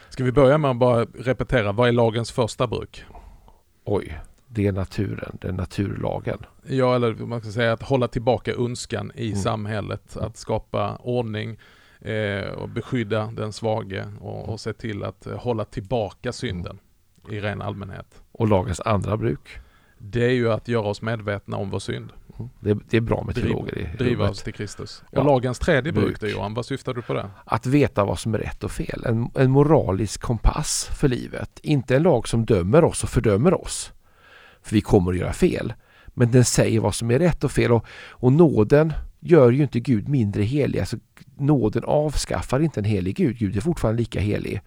Ska 0.10 0.24
vi 0.24 0.32
börja 0.32 0.58
med 0.58 0.72
att 0.72 0.78
bara 0.78 1.06
repetera, 1.06 1.72
vad 1.72 1.88
är 1.88 1.92
lagens 1.92 2.32
första 2.32 2.68
bruk? 2.68 3.06
Oj, 3.84 4.20
det 4.48 4.68
är 4.68 4.72
naturen, 4.72 5.38
det 5.42 5.48
är 5.48 5.52
naturlagen. 5.52 6.38
Ja, 6.68 6.96
eller 6.96 7.14
man 7.14 7.42
ska 7.42 7.52
säga 7.52 7.74
att 7.74 7.84
hålla 7.84 8.08
tillbaka 8.08 8.54
önskan 8.54 9.12
i 9.16 9.28
mm. 9.28 9.40
samhället, 9.40 10.18
att 10.18 10.38
skapa 10.38 10.96
ordning, 10.96 11.58
eh, 12.02 12.50
och 12.50 12.70
beskydda 12.70 13.32
den 13.32 13.54
svage 13.54 14.06
och, 14.20 14.50
och 14.50 14.60
se 14.60 14.74
till 14.74 15.04
att 15.04 15.26
eh, 15.26 15.38
hålla 15.38 15.66
tillbaka 15.66 16.32
synden 16.32 16.80
i 17.30 17.40
ren 17.40 17.62
allmänhet. 17.62 18.22
Och 18.32 18.48
lagens 18.48 18.80
andra 18.80 19.18
bruk? 19.18 19.60
Det 20.12 20.26
är 20.26 20.32
ju 20.32 20.52
att 20.52 20.68
göra 20.68 20.88
oss 20.88 21.02
medvetna 21.02 21.58
om 21.58 21.70
vår 21.70 21.80
synd. 21.80 22.14
Mm. 22.40 22.50
Det, 22.60 22.78
det, 22.90 22.98
är 22.98 23.02
bra 23.02 23.24
med 23.24 23.36
teologer 23.36 23.78
i 23.78 23.98
Driva 23.98 24.30
oss 24.30 24.44
till 24.44 24.54
Kristus. 24.54 25.04
Och 25.12 25.18
ja. 25.18 25.24
lagens 25.24 25.60
tredje 25.60 25.92
bruk 25.92 26.20
då 26.20 26.28
Johan, 26.28 26.54
vad 26.54 26.66
syftar 26.66 26.94
du 26.94 27.02
på 27.02 27.14
det? 27.14 27.30
Att 27.46 27.66
veta 27.66 28.06
vad 28.06 28.20
som 28.20 28.34
är 28.34 28.38
rätt 28.38 28.64
och 28.64 28.72
fel. 28.72 29.04
En, 29.06 29.30
en 29.36 29.52
moralisk 29.52 30.22
kompass 30.22 30.90
för 31.00 31.08
livet. 31.08 31.60
Inte 31.64 31.96
en 31.96 32.04
lag 32.04 32.28
som 32.28 32.46
dömer 32.46 32.84
oss 32.84 33.04
och 33.04 33.10
fördömer 33.10 33.62
oss. 33.62 33.92
För 34.62 34.76
vi 34.76 34.82
kommer 34.82 35.12
att 35.12 35.18
göra 35.18 35.34
fel. 35.34 35.74
Men 36.08 36.32
den 36.32 36.46
säger 36.46 36.80
vad 36.80 36.96
som 36.96 37.12
är 37.12 37.20
rätt 37.20 37.44
och 37.44 37.52
fel. 37.52 37.72
Och, 37.72 37.86
och 38.10 38.34
nåden 38.34 38.94
gör 39.20 39.52
ju 39.52 39.64
inte 39.64 39.80
Gud 39.80 40.08
mindre 40.08 40.44
helig. 40.44 40.80
Alltså, 40.80 40.98
nåden 41.38 41.84
avskaffar 41.86 42.60
inte 42.60 42.80
en 42.80 42.86
helig 42.86 43.16
Gud. 43.16 43.38
Gud 43.38 43.58
är 43.58 43.62
fortfarande 43.62 44.00
lika 44.00 44.20
helig. 44.20 44.62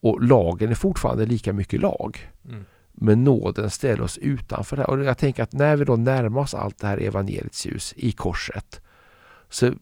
Och 0.00 0.22
lagen 0.22 0.70
är 0.70 0.74
fortfarande 0.74 1.26
lika 1.26 1.52
mycket 1.52 1.80
lag. 1.80 2.30
Mm. 2.48 2.64
Men 2.92 3.24
nåden 3.24 3.70
ställer 3.70 4.02
oss 4.02 4.18
utanför 4.18 4.76
det 4.76 4.82
här. 4.82 4.90
Och 4.90 5.04
jag 5.04 5.18
tänker 5.18 5.42
att 5.42 5.52
när 5.52 5.76
vi 5.76 5.84
då 5.84 5.96
närmar 5.96 6.40
oss 6.40 6.54
allt 6.54 6.78
det 6.78 6.86
här 6.86 6.98
evangeliets 6.98 7.66
ljus 7.66 7.94
i 7.96 8.12
korset 8.12 8.80
så 9.48 9.74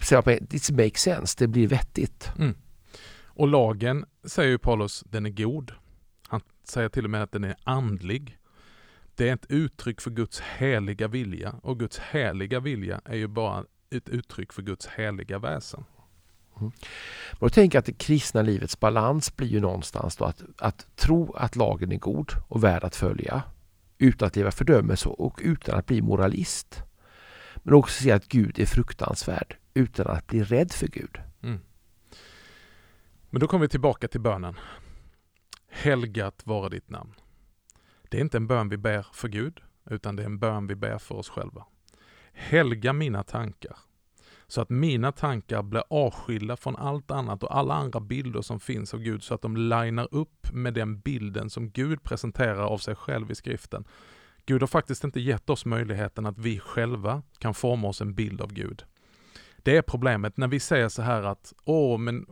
säger 0.00 0.22
jag 0.26 0.42
att 0.42 0.54
it 0.54 0.70
makes 0.70 1.02
sense, 1.02 1.36
det 1.38 1.48
blir 1.48 1.68
vettigt. 1.68 2.32
Mm. 2.38 2.54
Och 3.24 3.48
lagen, 3.48 4.04
säger 4.24 4.50
ju 4.50 4.58
Paulus, 4.58 5.04
den 5.06 5.26
är 5.26 5.30
god. 5.30 5.72
Han 6.28 6.40
säger 6.64 6.88
till 6.88 7.04
och 7.04 7.10
med 7.10 7.22
att 7.22 7.32
den 7.32 7.44
är 7.44 7.56
andlig. 7.64 8.38
Det 9.14 9.28
är 9.28 9.34
ett 9.34 9.46
uttryck 9.48 10.00
för 10.00 10.10
Guds 10.10 10.40
heliga 10.40 11.08
vilja 11.08 11.54
och 11.62 11.78
Guds 11.78 11.98
heliga 11.98 12.60
vilja 12.60 13.00
är 13.04 13.16
ju 13.16 13.26
bara 13.26 13.64
ett 13.90 14.08
uttryck 14.08 14.52
för 14.52 14.62
Guds 14.62 14.86
heliga 14.86 15.38
väsen. 15.38 15.84
Mm. 16.60 16.72
Men 17.32 17.38
jag 17.40 17.52
tänker 17.52 17.78
att 17.78 17.84
det 17.84 17.92
kristna 17.98 18.42
livets 18.42 18.80
balans 18.80 19.36
blir 19.36 19.48
ju 19.48 19.60
någonstans 19.60 20.16
då 20.16 20.24
att, 20.24 20.42
att 20.58 20.96
tro 20.96 21.32
att 21.32 21.56
lagen 21.56 21.92
är 21.92 21.96
god 21.96 22.32
och 22.48 22.64
värd 22.64 22.84
att 22.84 22.96
följa 22.96 23.42
utan 23.98 24.26
att 24.26 24.36
leva 24.36 24.50
fördömelse 24.50 25.08
och 25.08 25.40
utan 25.42 25.78
att 25.78 25.86
bli 25.86 26.02
moralist. 26.02 26.82
Men 27.56 27.74
också 27.74 28.02
se 28.02 28.10
att 28.10 28.28
Gud 28.28 28.58
är 28.58 28.66
fruktansvärd 28.66 29.56
utan 29.74 30.06
att 30.06 30.26
bli 30.26 30.42
rädd 30.42 30.72
för 30.72 30.86
Gud. 30.86 31.18
Mm. 31.42 31.60
Men 33.30 33.40
då 33.40 33.46
kommer 33.46 33.64
vi 33.64 33.68
tillbaka 33.68 34.08
till 34.08 34.20
bönen. 34.20 34.56
Helgat 35.68 36.46
vara 36.46 36.68
ditt 36.68 36.90
namn. 36.90 37.14
Det 38.08 38.16
är 38.16 38.20
inte 38.20 38.36
en 38.36 38.46
bön 38.46 38.68
vi 38.68 38.76
ber 38.76 39.06
för 39.12 39.28
Gud, 39.28 39.60
utan 39.90 40.16
det 40.16 40.22
är 40.22 40.26
en 40.26 40.38
bön 40.38 40.66
vi 40.66 40.74
ber 40.74 40.98
för 40.98 41.14
oss 41.14 41.28
själva. 41.28 41.64
Helga 42.32 42.92
mina 42.92 43.22
tankar 43.22 43.76
så 44.50 44.60
att 44.60 44.70
mina 44.70 45.12
tankar 45.12 45.62
blir 45.62 45.82
avskilda 45.90 46.56
från 46.56 46.76
allt 46.76 47.10
annat 47.10 47.42
och 47.42 47.56
alla 47.56 47.74
andra 47.74 48.00
bilder 48.00 48.42
som 48.42 48.60
finns 48.60 48.94
av 48.94 49.00
Gud 49.00 49.22
så 49.22 49.34
att 49.34 49.42
de 49.42 49.56
linar 49.56 50.08
upp 50.10 50.52
med 50.52 50.74
den 50.74 51.00
bilden 51.00 51.50
som 51.50 51.70
Gud 51.70 52.02
presenterar 52.02 52.62
av 52.62 52.78
sig 52.78 52.94
själv 52.94 53.30
i 53.30 53.34
skriften. 53.34 53.84
Gud 54.46 54.62
har 54.62 54.66
faktiskt 54.66 55.04
inte 55.04 55.20
gett 55.20 55.50
oss 55.50 55.64
möjligheten 55.64 56.26
att 56.26 56.38
vi 56.38 56.58
själva 56.58 57.22
kan 57.38 57.54
forma 57.54 57.88
oss 57.88 58.00
en 58.00 58.14
bild 58.14 58.40
av 58.40 58.52
Gud. 58.52 58.84
Det 59.56 59.76
är 59.76 59.82
problemet 59.82 60.36
när 60.36 60.48
vi 60.48 60.60
säger 60.60 60.88
så 60.88 61.02
här 61.02 61.22
att 61.22 61.52
åh, 61.64 61.98
men 61.98 62.26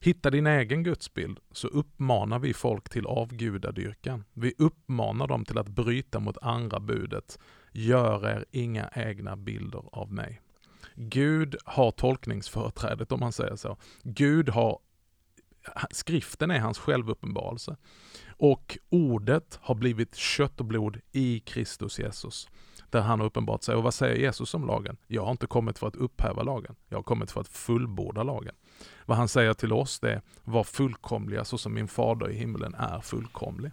hitta 0.00 0.30
din 0.30 0.46
egen 0.46 0.82
gudsbild, 0.82 1.38
så 1.50 1.68
uppmanar 1.68 2.38
vi 2.38 2.54
folk 2.54 2.88
till 2.88 3.06
avgudadyrkan. 3.06 4.24
Vi 4.32 4.54
uppmanar 4.58 5.26
dem 5.26 5.44
till 5.44 5.58
att 5.58 5.68
bryta 5.68 6.20
mot 6.20 6.38
andra 6.42 6.80
budet. 6.80 7.38
Gör 7.72 8.28
er 8.28 8.44
inga 8.50 8.90
egna 8.94 9.36
bilder 9.36 9.82
av 9.92 10.12
mig. 10.12 10.40
Gud 10.94 11.56
har 11.64 11.90
tolkningsföreträdet 11.90 13.12
om 13.12 13.20
man 13.20 13.32
säger 13.32 13.56
så. 13.56 13.76
Gud 14.02 14.48
har 14.48 14.78
Skriften 15.90 16.50
är 16.50 16.58
hans 16.58 16.78
självuppenbarelse. 16.78 17.76
Och 18.28 18.78
ordet 18.90 19.58
har 19.62 19.74
blivit 19.74 20.14
kött 20.16 20.60
och 20.60 20.66
blod 20.66 21.00
i 21.12 21.40
Kristus 21.40 21.98
Jesus. 21.98 22.48
Där 22.90 23.00
han 23.00 23.20
har 23.20 23.26
uppenbart 23.26 23.62
sig. 23.62 23.74
Och 23.74 23.82
vad 23.82 23.94
säger 23.94 24.16
Jesus 24.16 24.54
om 24.54 24.66
lagen? 24.66 24.96
Jag 25.06 25.24
har 25.24 25.30
inte 25.30 25.46
kommit 25.46 25.78
för 25.78 25.86
att 25.86 25.96
upphäva 25.96 26.42
lagen. 26.42 26.76
Jag 26.88 26.98
har 26.98 27.02
kommit 27.02 27.30
för 27.30 27.40
att 27.40 27.48
fullborda 27.48 28.22
lagen. 28.22 28.54
Vad 29.06 29.16
han 29.16 29.28
säger 29.28 29.54
till 29.54 29.72
oss 29.72 30.00
det 30.00 30.12
är, 30.12 30.22
var 30.44 30.64
fullkomliga 30.64 31.44
så 31.44 31.58
som 31.58 31.74
min 31.74 31.88
fader 31.88 32.30
i 32.30 32.34
himlen 32.34 32.74
är 32.74 33.00
fullkomlig. 33.00 33.72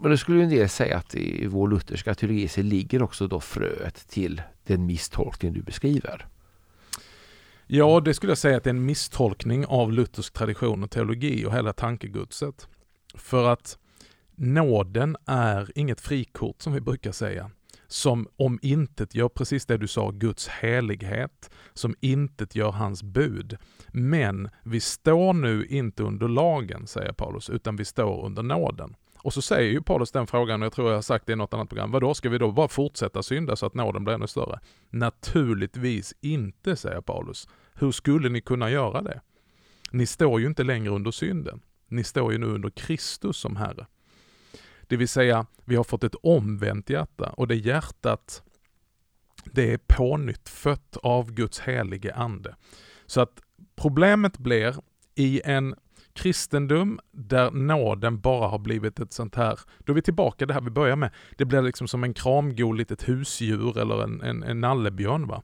Men 0.00 0.10
då 0.10 0.16
skulle 0.16 0.42
en 0.42 0.50
del 0.50 0.68
säga 0.68 0.96
att 0.96 1.14
i 1.14 1.46
vår 1.46 1.68
lutherska 1.68 2.14
teologi 2.14 2.48
så 2.48 2.62
ligger 2.62 3.02
också 3.02 3.26
då 3.26 3.40
fröet 3.40 4.08
till 4.08 4.42
den 4.64 4.86
misstolkning 4.86 5.52
du 5.52 5.62
beskriver. 5.62 6.26
Ja, 7.66 8.00
det 8.00 8.14
skulle 8.14 8.30
jag 8.30 8.38
säga 8.38 8.56
att 8.56 8.64
det 8.64 8.70
är 8.70 8.74
en 8.74 8.86
misstolkning 8.86 9.66
av 9.66 9.92
luthersk 9.92 10.32
tradition 10.32 10.82
och 10.82 10.90
teologi 10.90 11.46
och 11.46 11.52
hela 11.52 11.72
tankegudset. 11.72 12.68
För 13.14 13.48
att 13.48 13.78
nåden 14.34 15.16
är 15.26 15.70
inget 15.74 16.00
frikort 16.00 16.62
som 16.62 16.72
vi 16.72 16.80
brukar 16.80 17.12
säga, 17.12 17.50
som 17.86 18.28
om 18.36 18.58
intet 18.62 19.14
gör 19.14 19.28
precis 19.28 19.66
det 19.66 19.76
du 19.76 19.86
sa, 19.86 20.10
Guds 20.10 20.48
helighet, 20.48 21.50
som 21.74 21.94
intet 22.00 22.54
gör 22.54 22.70
hans 22.70 23.02
bud. 23.02 23.56
Men 23.88 24.50
vi 24.62 24.80
står 24.80 25.32
nu 25.32 25.66
inte 25.66 26.02
under 26.02 26.28
lagen, 26.28 26.86
säger 26.86 27.12
Paulus, 27.12 27.50
utan 27.50 27.76
vi 27.76 27.84
står 27.84 28.24
under 28.24 28.42
nåden. 28.42 28.94
Och 29.28 29.34
så 29.34 29.42
säger 29.42 29.70
ju 29.70 29.82
Paulus 29.82 30.12
den 30.12 30.26
frågan, 30.26 30.62
och 30.62 30.66
jag 30.66 30.72
tror 30.72 30.88
jag 30.88 30.96
har 30.96 31.02
sagt 31.02 31.26
det 31.26 31.32
i 31.32 31.36
något 31.36 31.54
annat 31.54 31.68
program, 31.68 31.90
vadå, 31.90 32.14
ska 32.14 32.28
vi 32.28 32.38
då 32.38 32.52
bara 32.52 32.68
fortsätta 32.68 33.22
synda 33.22 33.56
så 33.56 33.66
att 33.66 33.74
nåden 33.74 34.04
blir 34.04 34.14
ännu 34.14 34.26
större? 34.26 34.60
Naturligtvis 34.90 36.14
inte, 36.20 36.76
säger 36.76 37.00
Paulus. 37.00 37.48
Hur 37.74 37.92
skulle 37.92 38.28
ni 38.28 38.40
kunna 38.40 38.70
göra 38.70 39.02
det? 39.02 39.20
Ni 39.90 40.06
står 40.06 40.40
ju 40.40 40.46
inte 40.46 40.62
längre 40.62 40.90
under 40.90 41.10
synden. 41.10 41.60
Ni 41.88 42.04
står 42.04 42.32
ju 42.32 42.38
nu 42.38 42.46
under 42.46 42.70
Kristus 42.70 43.36
som 43.36 43.56
Herre. 43.56 43.86
Det 44.86 44.96
vill 44.96 45.08
säga, 45.08 45.46
vi 45.64 45.76
har 45.76 45.84
fått 45.84 46.04
ett 46.04 46.16
omvänt 46.22 46.90
hjärta 46.90 47.30
och 47.30 47.48
det 47.48 47.56
hjärtat, 47.56 48.42
det 49.44 49.72
är 49.72 49.78
pånyttfött 49.86 50.96
av 51.02 51.32
Guds 51.32 51.60
helige 51.60 52.14
Ande. 52.14 52.56
Så 53.06 53.20
att 53.20 53.40
problemet 53.76 54.38
blir 54.38 54.74
i 55.14 55.40
en 55.44 55.74
kristendom 56.18 57.00
där 57.12 57.50
nåden 57.50 58.20
bara 58.20 58.48
har 58.48 58.58
blivit 58.58 59.00
ett 59.00 59.12
sånt 59.12 59.34
här, 59.34 59.60
då 59.78 59.92
är 59.92 59.94
vi 59.94 60.02
tillbaka 60.02 60.46
det 60.46 60.54
här 60.54 60.60
vi 60.60 60.70
börjar 60.70 60.96
med, 60.96 61.10
det 61.36 61.44
blir 61.44 61.62
liksom 61.62 61.88
som 61.88 62.04
en 62.04 62.14
kramgod 62.14 62.76
litet 62.76 63.08
husdjur 63.08 63.78
eller 63.78 64.02
en, 64.02 64.22
en, 64.22 64.42
en 64.42 64.60
nallebjörn. 64.60 65.26
Va? 65.26 65.42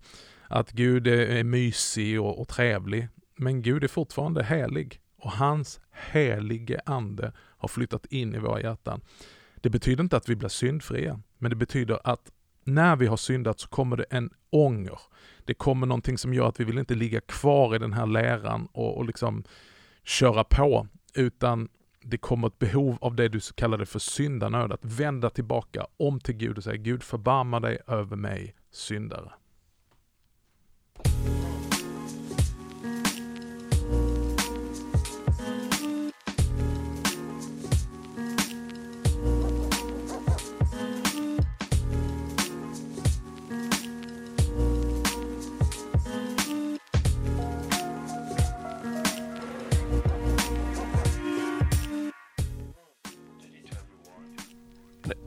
Att 0.48 0.72
Gud 0.72 1.06
är, 1.06 1.26
är 1.26 1.44
mysig 1.44 2.20
och, 2.20 2.40
och 2.40 2.48
trevlig, 2.48 3.08
men 3.36 3.62
Gud 3.62 3.84
är 3.84 3.88
fortfarande 3.88 4.44
helig 4.44 5.00
och 5.18 5.30
hans 5.30 5.80
helige 5.92 6.80
ande 6.86 7.32
har 7.38 7.68
flyttat 7.68 8.06
in 8.06 8.34
i 8.34 8.38
våra 8.38 8.60
hjärtan. 8.60 9.00
Det 9.56 9.70
betyder 9.70 10.02
inte 10.02 10.16
att 10.16 10.28
vi 10.28 10.36
blir 10.36 10.48
syndfria, 10.48 11.20
men 11.38 11.50
det 11.50 11.56
betyder 11.56 11.98
att 12.04 12.30
när 12.64 12.96
vi 12.96 13.06
har 13.06 13.16
syndat 13.16 13.60
så 13.60 13.68
kommer 13.68 13.96
det 13.96 14.04
en 14.10 14.30
ånger. 14.50 14.98
Det 15.44 15.54
kommer 15.54 15.86
någonting 15.86 16.18
som 16.18 16.34
gör 16.34 16.48
att 16.48 16.60
vi 16.60 16.64
vill 16.64 16.78
inte 16.78 16.94
ligga 16.94 17.20
kvar 17.20 17.74
i 17.76 17.78
den 17.78 17.92
här 17.92 18.06
läran 18.06 18.68
och, 18.72 18.96
och 18.96 19.04
liksom 19.04 19.44
köra 20.04 20.44
på, 20.44 20.86
utan 21.14 21.68
det 22.00 22.18
kommer 22.18 22.46
ett 22.46 22.58
behov 22.58 22.98
av 23.00 23.14
det 23.14 23.28
du 23.28 23.40
kallade 23.54 23.86
för 23.86 23.98
syndanöd, 23.98 24.72
att 24.72 24.84
vända 24.84 25.30
tillbaka 25.30 25.86
om 25.96 26.20
till 26.20 26.34
Gud 26.34 26.58
och 26.58 26.64
säga 26.64 26.76
Gud 26.76 27.02
förbarma 27.02 27.60
dig 27.60 27.78
över 27.86 28.16
mig, 28.16 28.54
syndare. 28.70 29.32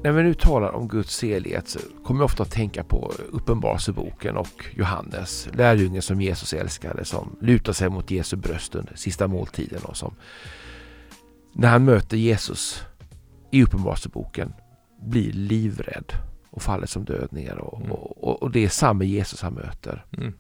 När 0.08 0.14
vi 0.14 0.24
nu 0.24 0.34
talar 0.34 0.72
om 0.72 0.88
Guds 0.88 1.24
helighet 1.24 1.68
så 1.68 1.80
kommer 2.04 2.20
jag 2.20 2.26
ofta 2.26 2.44
att 2.44 2.52
tänka 2.52 2.84
på 2.84 3.14
Uppenbarelseboken 3.32 4.38
och 4.38 4.66
Johannes, 4.76 5.50
lärjungen 5.54 6.02
som 6.02 6.22
Jesus 6.22 6.54
älskade, 6.54 7.06
som 7.06 7.36
lutar 7.42 7.74
sig 7.74 7.90
mot 7.90 8.12
Jesu 8.12 8.36
bröst 8.36 8.76
under 8.76 8.96
sista 8.96 9.28
måltiden 9.28 9.82
och 9.84 9.98
som 9.98 10.16
när 11.54 11.70
han 11.70 11.86
möter 11.86 12.18
Jesus 12.18 12.84
i 13.52 13.64
Uppenbarelseboken 13.64 14.54
blir 15.02 15.34
livrädd 15.34 16.14
och 16.50 16.62
faller 16.62 16.88
som 16.88 17.06
död 17.06 17.28
ner. 17.32 17.58
Och, 17.58 17.80
mm. 17.80 17.92
och, 17.92 18.44
och, 18.44 18.52
det 18.52 18.66
är 18.66 18.70
samma 18.70 19.04
Jesus 19.04 19.42
han 19.42 19.54
möter. 19.54 20.06
Mm. 20.18 20.34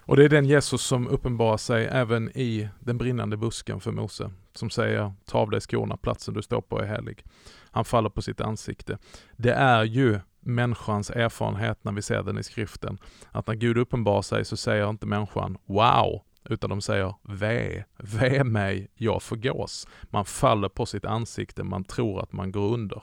Och 0.00 0.16
det 0.16 0.24
är 0.24 0.28
den 0.28 0.44
Jesus 0.44 0.82
som 0.82 1.08
uppenbarar 1.08 1.56
sig 1.56 1.86
även 1.86 2.30
i 2.38 2.68
den 2.80 2.98
brinnande 2.98 3.36
busken 3.36 3.80
för 3.80 3.92
Mose, 3.92 4.30
som 4.58 4.70
säger 4.70 5.12
ta 5.24 5.38
av 5.38 5.50
dig 5.50 5.60
skorna, 5.60 5.96
platsen 5.96 6.34
du 6.34 6.42
står 6.42 6.60
på 6.60 6.80
är 6.80 6.86
helig. 6.86 7.24
Han 7.70 7.84
faller 7.84 8.10
på 8.10 8.22
sitt 8.22 8.40
ansikte. 8.40 8.98
Det 9.36 9.52
är 9.52 9.84
ju 9.84 10.20
människans 10.40 11.10
erfarenhet 11.10 11.84
när 11.84 11.92
vi 11.92 12.02
ser 12.02 12.22
den 12.22 12.38
i 12.38 12.42
skriften. 12.42 12.98
Att 13.30 13.46
när 13.46 13.54
Gud 13.54 13.78
uppenbarar 13.78 14.22
sig 14.22 14.44
så 14.44 14.56
säger 14.56 14.90
inte 14.90 15.06
människan 15.06 15.58
”Wow!” 15.66 16.22
utan 16.48 16.70
de 16.70 16.80
säger 16.80 17.14
ve, 17.22 17.84
ve 17.96 18.44
mig, 18.44 18.90
jag 18.94 19.22
förgås. 19.22 19.88
Man 20.02 20.24
faller 20.24 20.68
på 20.68 20.86
sitt 20.86 21.04
ansikte, 21.04 21.64
man 21.64 21.84
tror 21.84 22.22
att 22.22 22.32
man 22.32 22.52
går 22.52 22.74
under. 22.74 23.02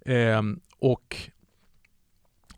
Eh, 0.00 0.42
och 0.78 1.16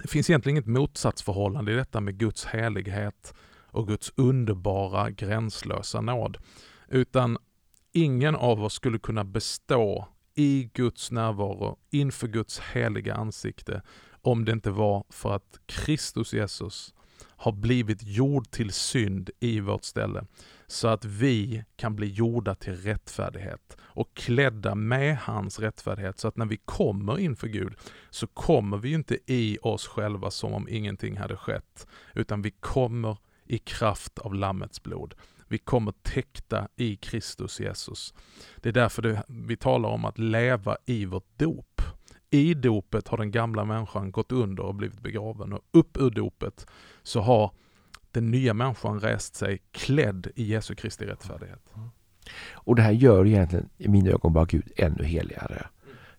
det 0.02 0.09
finns 0.09 0.30
egentligen 0.30 0.56
inget 0.56 0.66
motsatsförhållande 0.66 1.73
i 1.73 1.75
detta 1.75 2.00
med 2.00 2.18
Guds 2.18 2.44
helighet 2.44 3.35
och 3.70 3.88
Guds 3.88 4.12
underbara 4.16 5.11
gränslösa 5.11 6.00
nåd. 6.00 6.38
Utan 6.88 7.38
ingen 7.92 8.37
av 8.37 8.64
oss 8.64 8.75
skulle 8.75 8.99
kunna 8.99 9.25
bestå 9.25 10.09
i 10.35 10.70
Guds 10.75 11.11
närvaro 11.11 11.78
inför 11.90 12.28
Guds 12.28 12.61
heliga 12.61 13.14
ansikte 13.14 13.82
om 14.23 14.44
det 14.44 14.52
inte 14.52 14.70
var 14.70 15.04
för 15.09 15.35
att 15.35 15.61
Kristus 15.66 16.32
Jesus 16.32 16.94
har 17.23 17.52
blivit 17.52 18.02
gjord 18.02 18.50
till 18.50 18.73
synd 18.73 19.30
i 19.40 19.61
vårt 19.61 19.85
ställe 19.85 20.25
så 20.66 20.88
att 20.88 21.04
vi 21.04 21.64
kan 21.76 21.97
bli 21.97 22.06
gjorda 22.06 22.54
till 22.54 22.76
rättfärdighet 22.76 23.76
och 23.80 24.14
klädda 24.14 24.75
med 24.75 25.18
hans 25.18 25.59
rättfärdighet 25.59 26.18
så 26.18 26.28
att 26.28 26.37
när 26.37 26.47
vi 26.47 26.56
kommer 26.56 27.18
inför 27.18 27.49
Gud 27.49 27.75
så 28.11 28.26
kommer 28.26 28.76
vi 28.76 28.92
inte 28.92 29.18
i 29.26 29.59
oss 29.62 29.87
själva 29.87 30.30
som 30.30 30.52
om 30.52 30.68
ingenting 30.68 31.16
hade 31.16 31.37
skett 31.37 31.87
utan 32.14 32.42
vi 32.42 32.50
kommer 32.50 33.16
i 33.47 33.59
kraft 33.59 34.18
av 34.18 34.35
Lammets 34.35 34.82
blod. 34.82 35.14
Vi 35.50 35.59
kommer 35.59 35.92
täckta 36.02 36.69
i 36.76 36.97
Kristus 36.97 37.61
Jesus. 37.61 38.14
Det 38.57 38.69
är 38.69 38.73
därför 38.73 39.02
det, 39.02 39.23
vi 39.28 39.57
talar 39.57 39.88
om 39.88 40.04
att 40.04 40.19
leva 40.19 40.76
i 40.87 41.04
vårt 41.04 41.38
dop. 41.38 41.83
I 42.30 42.54
dopet 42.54 43.09
har 43.09 43.19
den 43.19 43.30
gamla 43.30 43.64
människan 43.64 44.12
gått 44.12 44.33
under 44.33 44.62
och 44.62 44.75
blivit 44.75 45.00
begraven 45.00 45.52
och 45.52 45.61
upp 45.71 45.97
ur 45.97 46.11
dopet 46.11 46.66
så 47.02 47.21
har 47.21 47.50
den 48.11 48.30
nya 48.30 48.54
människan 48.54 49.00
rest 49.00 49.35
sig 49.35 49.62
klädd 49.73 50.26
i 50.35 50.45
Jesu 50.45 50.75
Kristi 50.75 51.07
rättfärdighet. 51.07 51.75
Och 52.52 52.76
det 52.76 52.83
här 52.83 52.92
gör 52.92 53.26
egentligen 53.26 53.69
i 53.78 53.88
mina 53.88 54.11
ögon 54.11 54.33
bara 54.33 54.45
Gud 54.45 54.73
ännu 54.76 55.04
heligare. 55.04 55.66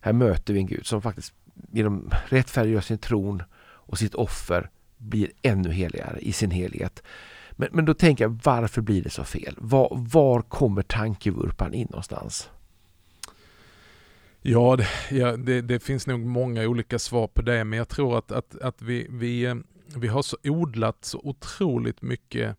Här 0.00 0.12
möter 0.12 0.54
vi 0.54 0.60
en 0.60 0.66
Gud 0.66 0.86
som 0.86 1.02
faktiskt 1.02 1.34
genom 1.70 2.10
rättfärdiggör 2.26 2.80
sin 2.80 2.98
tron 2.98 3.42
och 3.62 3.98
sitt 3.98 4.14
offer 4.14 4.70
blir 4.96 5.28
ännu 5.42 5.72
heligare 5.72 6.18
i 6.18 6.32
sin 6.32 6.50
helhet. 6.50 7.02
Men, 7.56 7.68
men 7.72 7.84
då 7.84 7.94
tänker 7.94 8.24
jag, 8.24 8.40
varför 8.44 8.82
blir 8.82 9.02
det 9.02 9.10
så 9.10 9.24
fel? 9.24 9.54
Var, 9.58 9.88
var 9.92 10.42
kommer 10.42 10.82
tankevurpan 10.82 11.74
in 11.74 11.88
någonstans? 11.90 12.50
Ja, 14.42 14.76
det, 14.76 15.16
ja 15.16 15.36
det, 15.36 15.60
det, 15.60 15.80
finns 15.80 16.06
nog 16.06 16.20
många 16.20 16.62
olika 16.62 16.98
svar 16.98 17.26
på 17.26 17.42
det, 17.42 17.64
men 17.64 17.76
jag 17.76 17.88
tror 17.88 18.18
att, 18.18 18.32
att, 18.32 18.58
att 18.58 18.82
vi, 18.82 19.06
vi, 19.10 19.44
eh, 19.44 19.54
vi 19.96 20.08
har 20.08 20.22
så 20.22 20.36
odlat 20.44 21.04
så 21.04 21.20
otroligt 21.24 22.02
mycket 22.02 22.56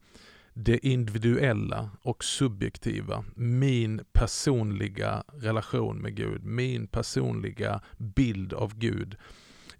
det 0.54 0.88
individuella 0.88 1.90
och 2.02 2.24
subjektiva. 2.24 3.26
Min 3.36 4.02
personliga 4.12 5.24
relation 5.34 5.98
med 5.98 6.16
Gud, 6.16 6.44
min 6.44 6.88
personliga 6.88 7.82
bild 7.98 8.54
av 8.54 8.76
Gud. 8.76 9.16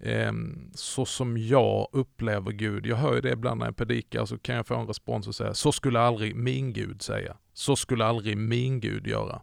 Ehm, 0.00 0.70
så 0.74 1.04
som 1.04 1.38
jag 1.38 1.88
upplever 1.92 2.52
Gud. 2.52 2.86
Jag 2.86 2.96
hör 2.96 3.14
ju 3.14 3.20
det 3.20 3.30
ibland 3.30 3.58
när 3.58 3.66
jag 3.66 3.76
predikar 3.76 4.24
så 4.24 4.38
kan 4.38 4.56
jag 4.56 4.66
få 4.66 4.74
en 4.74 4.86
respons 4.86 5.28
och 5.28 5.34
säga 5.34 5.54
så 5.54 5.72
skulle 5.72 6.00
aldrig 6.00 6.36
min 6.36 6.72
Gud 6.72 7.02
säga. 7.02 7.36
Så 7.52 7.76
skulle 7.76 8.04
aldrig 8.04 8.36
min 8.36 8.80
Gud 8.80 9.06
göra. 9.06 9.42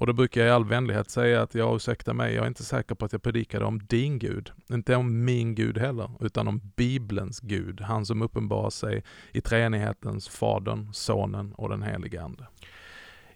Och 0.00 0.06
då 0.06 0.12
brukar 0.12 0.40
jag 0.40 0.48
i 0.48 0.50
all 0.50 0.64
vänlighet 0.64 1.10
säga 1.10 1.42
att 1.42 1.54
jag 1.54 1.76
ursäkta 1.76 2.14
mig, 2.14 2.34
jag 2.34 2.42
är 2.42 2.48
inte 2.48 2.64
säker 2.64 2.94
på 2.94 3.04
att 3.04 3.12
jag 3.12 3.22
predikade 3.22 3.64
om 3.64 3.78
din 3.86 4.18
Gud. 4.18 4.52
Inte 4.70 4.96
om 4.96 5.24
min 5.24 5.54
Gud 5.54 5.78
heller, 5.78 6.10
utan 6.20 6.48
om 6.48 6.60
Bibelns 6.76 7.40
Gud. 7.40 7.80
Han 7.80 8.06
som 8.06 8.22
uppenbarar 8.22 8.70
sig 8.70 9.04
i 9.32 9.40
treenighetens 9.40 10.28
Fadern, 10.28 10.92
Sonen 10.92 11.52
och 11.52 11.68
den 11.68 11.82
helige 11.82 12.22
Ande. 12.22 12.46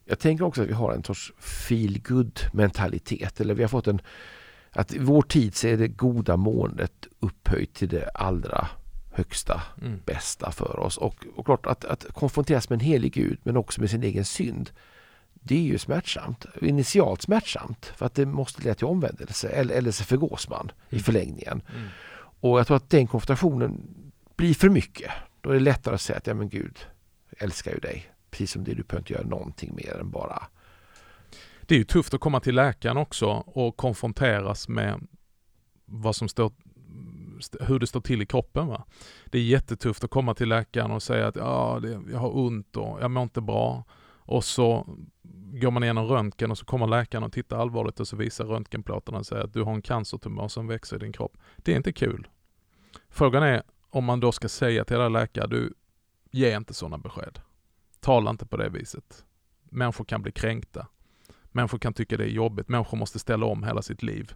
Jag 0.05 0.19
tänker 0.19 0.45
också 0.45 0.63
att 0.63 0.69
vi 0.69 0.73
har 0.73 0.93
en 0.93 1.05
sorts 1.05 1.33
feel 1.39 2.01
mentalitet 2.53 3.41
eller 3.41 3.55
vi 3.55 3.63
har 3.63 3.69
fått 3.69 3.87
en 3.87 4.01
att 4.75 4.95
i 4.95 4.99
vår 4.99 5.23
tid 5.23 5.55
så 5.55 5.67
är 5.67 5.77
det 5.77 5.89
goda 5.89 6.37
måendet 6.37 7.07
upphöjt 7.21 7.75
till 7.75 7.89
det 7.89 8.09
allra 8.15 8.69
högsta, 9.13 9.63
mm. 9.83 10.01
bästa 10.05 10.51
för 10.53 10.79
oss. 10.79 10.97
Och, 10.97 11.27
och 11.37 11.45
klart 11.45 11.67
att, 11.67 11.85
att 11.85 12.07
konfronteras 12.13 12.71
med 12.71 12.77
en 12.77 12.87
helig 12.87 13.13
Gud 13.13 13.39
men 13.43 13.57
också 13.57 13.81
med 13.81 13.91
sin 13.91 14.03
egen 14.03 14.25
synd 14.25 14.71
det 15.47 15.55
är 15.55 15.63
ju 15.63 15.79
smärtsamt. 15.79 16.47
Initialt 16.61 17.23
smärtsamt 17.23 17.87
för 17.97 18.07
att 18.07 18.15
det 18.15 18.27
måste 18.27 18.63
leda 18.63 18.75
till 18.75 18.87
omvändelse 18.87 19.49
eller, 19.49 19.75
eller 19.75 19.91
så 19.91 20.05
förgås 20.05 20.49
man 20.49 20.61
mm. 20.61 21.01
i 21.01 21.03
förlängningen. 21.03 21.63
Mm. 21.77 21.89
Och 22.41 22.59
jag 22.59 22.67
tror 22.67 22.77
att 22.77 22.91
den 22.91 23.07
konfrontationen 23.07 23.81
blir 24.37 24.55
för 24.55 24.69
mycket. 24.69 25.11
Då 25.41 25.51
är 25.51 25.55
det 25.55 25.61
lättare 25.61 25.95
att 25.95 26.01
säga 26.01 26.17
att 26.17 26.27
ja 26.27 26.35
men 26.35 26.49
Gud 26.49 26.79
älskar 27.39 27.73
ju 27.73 27.79
dig. 27.79 28.07
Precis 28.31 28.51
som 28.51 28.65
det, 28.65 28.75
du 28.75 28.83
behöver 28.83 29.01
inte 29.01 29.13
göra 29.13 29.27
någonting 29.27 29.75
mer 29.75 29.97
än 30.01 30.11
bara 30.11 30.47
det 31.69 31.75
är 31.75 31.79
ju 31.79 31.85
tufft 31.85 32.15
att 32.15 32.21
komma 32.21 32.41
till 32.41 32.55
läkaren 32.55 32.97
också 32.97 33.27
och 33.47 33.77
konfronteras 33.77 34.69
med 34.69 35.07
vad 35.85 36.17
som 36.17 36.29
står 36.29 36.53
hur 37.61 37.79
det 37.79 37.87
står 37.87 38.01
till 38.01 38.23
i 38.23 38.27
kroppen. 38.27 38.67
Va? 38.67 38.85
Det 39.27 39.39
är 39.39 39.43
jättetufft 39.43 40.05
att 40.05 40.11
komma 40.11 40.35
till 40.35 40.49
läkaren 40.49 40.91
och 40.91 41.03
säga 41.03 41.27
att 41.27 41.37
ja, 41.37 41.79
det, 41.83 42.03
jag 42.13 42.19
har 42.19 42.37
ont 42.37 42.77
och 42.77 42.99
jag 43.01 43.11
mår 43.11 43.23
inte 43.23 43.41
bra. 43.41 43.85
Och 44.27 44.45
så 44.45 44.87
går 45.61 45.71
man 45.71 45.83
igenom 45.83 46.07
röntgen 46.07 46.51
och 46.51 46.59
så 46.59 46.65
kommer 46.65 46.87
läkaren 46.87 47.25
och 47.25 47.33
tittar 47.33 47.59
allvarligt 47.59 48.01
och 48.01 48.09
så 48.09 48.17
visar 48.17 48.45
röntgenplåtarna 48.45 49.19
och 49.19 49.27
säger 49.27 49.45
att 49.45 49.53
du 49.53 49.63
har 49.63 49.75
en 49.75 49.83
cancertumör 49.83 50.49
som 50.49 50.67
växer 50.67 50.97
i 50.97 50.99
din 50.99 51.13
kropp. 51.13 51.37
Det 51.57 51.73
är 51.73 51.77
inte 51.77 51.93
kul. 51.93 52.29
Frågan 53.09 53.43
är 53.43 53.63
om 53.91 54.05
man 54.05 54.21
då 54.21 54.33
ska 54.33 54.49
säga 54.49 54.85
till 54.85 54.97
alla 54.97 55.09
läkare, 55.09 55.47
du, 55.47 55.75
ge 56.31 56.57
inte 56.57 56.75
sådana 56.75 56.99
besked. 56.99 57.41
Tala 58.01 58.31
inte 58.31 58.47
på 58.47 58.57
det 58.57 58.69
viset. 58.69 59.25
Människor 59.71 60.05
kan 60.05 60.23
bli 60.23 60.33
kränkta. 60.33 60.87
Människor 61.55 61.79
kan 61.79 61.93
tycka 61.93 62.17
det 62.17 62.25
är 62.25 62.29
jobbigt. 62.29 62.69
Människor 62.69 62.97
måste 62.97 63.19
ställa 63.19 63.47
om 63.47 63.65
hela 63.65 63.83
sitt 63.83 64.03
liv. 64.03 64.35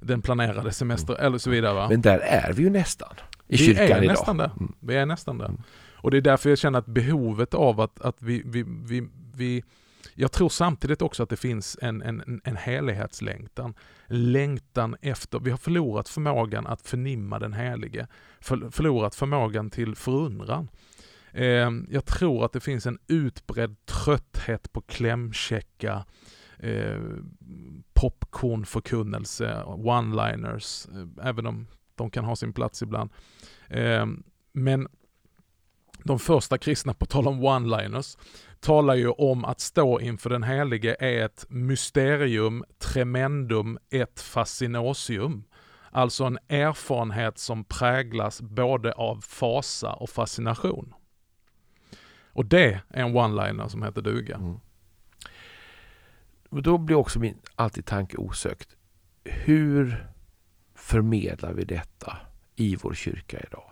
Den 0.00 0.22
planerade 0.22 0.72
semester 0.72 1.14
mm. 1.14 1.26
eller 1.26 1.38
så 1.38 1.50
vidare. 1.50 1.74
Va? 1.74 1.88
Men 1.88 2.00
där 2.00 2.18
är 2.18 2.52
vi 2.52 2.62
ju 2.62 2.70
nästan. 2.70 3.14
I 3.48 3.56
vi 3.56 3.58
kyrkan 3.58 3.82
är 3.82 4.02
idag. 4.02 4.12
Nästan 4.12 4.36
där. 4.36 4.50
Mm. 4.60 4.72
Vi 4.80 4.96
är 4.96 5.06
nästan 5.06 5.38
där. 5.38 5.46
Mm. 5.46 5.62
Och 5.94 6.10
det 6.10 6.16
är 6.16 6.20
därför 6.20 6.48
jag 6.48 6.58
känner 6.58 6.78
att 6.78 6.86
behovet 6.86 7.54
av 7.54 7.80
att, 7.80 8.00
att 8.00 8.22
vi, 8.22 8.42
vi, 8.44 8.64
vi, 8.66 9.08
vi 9.34 9.62
jag 10.14 10.32
tror 10.32 10.48
samtidigt 10.48 11.02
också 11.02 11.22
att 11.22 11.28
det 11.28 11.36
finns 11.36 11.78
en, 11.82 12.02
en, 12.02 12.40
en 12.44 12.56
helighetslängtan. 12.56 13.74
Längtan 14.06 14.96
efter, 15.00 15.40
vi 15.40 15.50
har 15.50 15.58
förlorat 15.58 16.08
förmågan 16.08 16.66
att 16.66 16.82
förnimma 16.82 17.38
den 17.38 17.52
helige. 17.52 18.06
För, 18.40 18.70
förlorat 18.70 19.14
förmågan 19.14 19.70
till 19.70 19.94
förundran. 19.94 20.68
Eh, 21.32 21.70
jag 21.88 22.04
tror 22.04 22.44
att 22.44 22.52
det 22.52 22.60
finns 22.60 22.86
en 22.86 22.98
utbredd 23.08 23.76
trötthet 23.86 24.72
på 24.72 24.80
klämkäcka 24.80 26.04
eh, 26.58 27.00
popcornförkunnelse, 27.94 29.62
one-liners, 29.66 30.88
eh, 30.88 31.28
även 31.28 31.46
om 31.46 31.66
de 31.94 32.10
kan 32.10 32.24
ha 32.24 32.36
sin 32.36 32.52
plats 32.52 32.82
ibland. 32.82 33.10
Eh, 33.68 34.06
men 34.52 34.88
de 36.04 36.18
första 36.18 36.58
kristna, 36.58 36.94
på 36.94 37.06
tal 37.06 37.28
om 37.28 37.44
one-liners, 37.44 38.18
talar 38.60 38.94
ju 38.94 39.08
om 39.08 39.44
att 39.44 39.60
stå 39.60 40.00
inför 40.00 40.30
den 40.30 40.42
helige 40.42 40.96
är 40.98 41.24
ett 41.24 41.46
mysterium 41.48 42.64
tremendum 42.78 43.78
et 43.90 44.20
fascinosium. 44.20 45.44
Alltså 45.90 46.24
en 46.24 46.38
erfarenhet 46.48 47.38
som 47.38 47.64
präglas 47.64 48.42
både 48.42 48.92
av 48.92 49.20
fasa 49.20 49.92
och 49.92 50.10
fascination. 50.10 50.94
Och 52.32 52.46
det 52.46 52.82
är 52.88 53.02
en 53.02 53.16
one-liner 53.16 53.68
som 53.68 53.82
heter 53.82 54.02
duga. 54.02 54.36
Mm. 54.36 54.60
då 56.50 56.78
blir 56.78 56.96
också 56.96 57.18
min 57.18 57.38
alltid 57.54 57.86
tanke 57.86 58.16
osökt. 58.16 58.76
Hur 59.24 60.06
förmedlar 60.74 61.52
vi 61.52 61.64
detta 61.64 62.16
i 62.56 62.76
vår 62.76 62.94
kyrka 62.94 63.40
idag? 63.40 63.70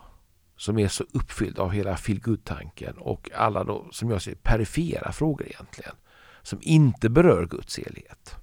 Som 0.57 0.79
är 0.79 0.88
så 0.88 1.05
uppfylld 1.12 1.59
av 1.59 1.70
hela 1.70 1.96
feel 1.96 2.38
tanken 2.44 2.99
och 2.99 3.31
alla 3.35 3.64
då, 3.64 3.88
som 3.92 4.11
jag 4.11 4.23
ser 4.23 4.35
perifera 4.35 5.12
frågor 5.12 5.46
egentligen. 5.46 5.94
Som 6.42 6.59
inte 6.62 7.09
berör 7.09 7.46
Guds 7.46 7.79
helhet. 7.79 8.35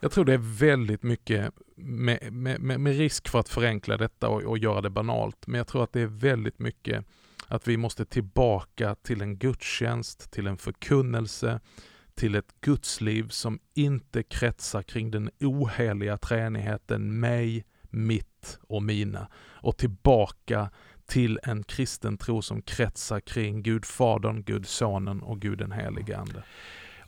Jag 0.00 0.12
tror 0.12 0.24
det 0.24 0.32
är 0.32 0.58
väldigt 0.58 1.02
mycket 1.02 1.54
med, 1.76 2.32
med, 2.32 2.80
med 2.80 2.96
risk 2.98 3.28
för 3.28 3.40
att 3.40 3.48
förenkla 3.48 3.96
detta 3.96 4.28
och, 4.28 4.42
och, 4.42 4.58
göra 4.58 4.80
det 4.80 4.90
banalt. 4.90 5.46
Men 5.46 5.58
jag 5.58 5.66
tror 5.66 5.84
att 5.84 5.92
det 5.92 6.00
är 6.00 6.06
väldigt 6.06 6.58
mycket 6.58 7.04
att 7.48 7.68
vi 7.68 7.76
måste 7.76 8.04
tillbaka 8.04 8.94
till 8.94 9.22
en 9.22 9.38
gudstjänst, 9.38 10.30
till 10.30 10.46
en 10.46 10.56
förkunnelse, 10.56 11.60
till 12.14 12.34
ett 12.34 12.60
gudsliv 12.60 13.28
som 13.28 13.58
inte 13.74 14.22
kretsar 14.22 14.82
kring 14.82 15.10
den 15.10 15.30
oheliga 15.40 16.16
tränigheten 16.16 17.20
mig, 17.20 17.64
mitt 17.82 18.58
och 18.62 18.82
mina. 18.82 19.28
Och 19.38 19.76
tillbaka 19.76 20.70
till 21.06 21.40
en 21.42 21.64
kristen 21.64 22.18
tro 22.18 22.42
som 22.42 22.62
kretsar 22.62 23.20
kring 23.20 23.62
Gud 23.62 23.84
Fadern, 23.84 24.42
Gud 24.42 24.66
Sonen 24.66 25.22
och 25.22 25.40
Gud 25.40 25.58
den 25.58 25.72
helige 25.72 26.18
Ande. 26.18 26.42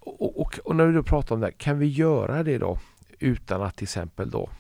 Och, 0.01 0.41
och, 0.41 0.59
och, 0.65 0.77
när 0.77 0.87
du 0.87 1.03
pratar 1.03 1.35
om 1.35 1.41
det, 1.41 1.53
kan 1.53 1.79
vi 1.79 1.87
göra 1.87 2.43
det 2.43 2.59
då 2.59 2.79
utan 3.19 3.63
att 3.63 3.77
till 3.77 3.85
exempel 3.85 4.31
då 4.31 4.51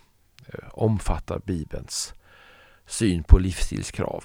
eh, 0.46 0.68
omfattar 0.70 1.38
Bibelns 1.38 2.14
syn 2.86 3.24
på 3.24 3.38
livsstilskrav. 3.38 4.24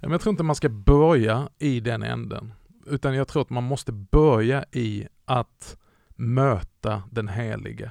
Men 0.00 0.10
jag 0.10 0.20
tror 0.20 0.30
inte 0.30 0.42
man 0.42 0.56
ska 0.56 0.68
börja 0.68 1.48
i 1.58 1.80
den 1.80 2.02
änden. 2.02 2.52
Utan 2.86 3.14
jag 3.14 3.28
tror 3.28 3.42
att 3.42 3.50
man 3.50 3.64
måste 3.64 3.92
börja 3.92 4.64
i 4.72 5.06
att 5.24 5.76
möta 6.16 7.02
den 7.10 7.28
helige. 7.28 7.90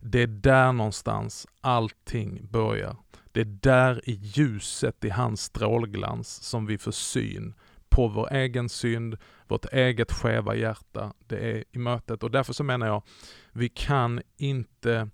Det 0.00 0.22
är 0.22 0.26
där 0.26 0.72
någonstans 0.72 1.46
allting 1.60 2.48
börjar. 2.50 2.96
Det 3.32 3.40
är 3.40 3.58
där 3.62 4.08
i 4.08 4.12
ljuset, 4.12 5.04
i 5.04 5.10
hans 5.10 5.42
strålglans, 5.42 6.28
som 6.28 6.66
vi 6.66 6.78
får 6.78 6.92
syn 6.92 7.54
på 7.88 8.08
vår 8.08 8.32
egen 8.32 8.68
synd, 8.68 9.16
vårt 9.48 9.72
eget 9.72 10.12
skeva 10.12 10.54
hjärta. 10.54 11.12
Det 11.26 11.52
är 11.52 11.64
i 11.72 11.78
mötet 11.78 12.22
och 12.22 12.30
därför 12.30 12.52
så 12.52 12.64
menar 12.64 12.86
jag, 12.86 13.02
vi 13.52 13.68
kan 13.68 14.22
inte 14.36 15.10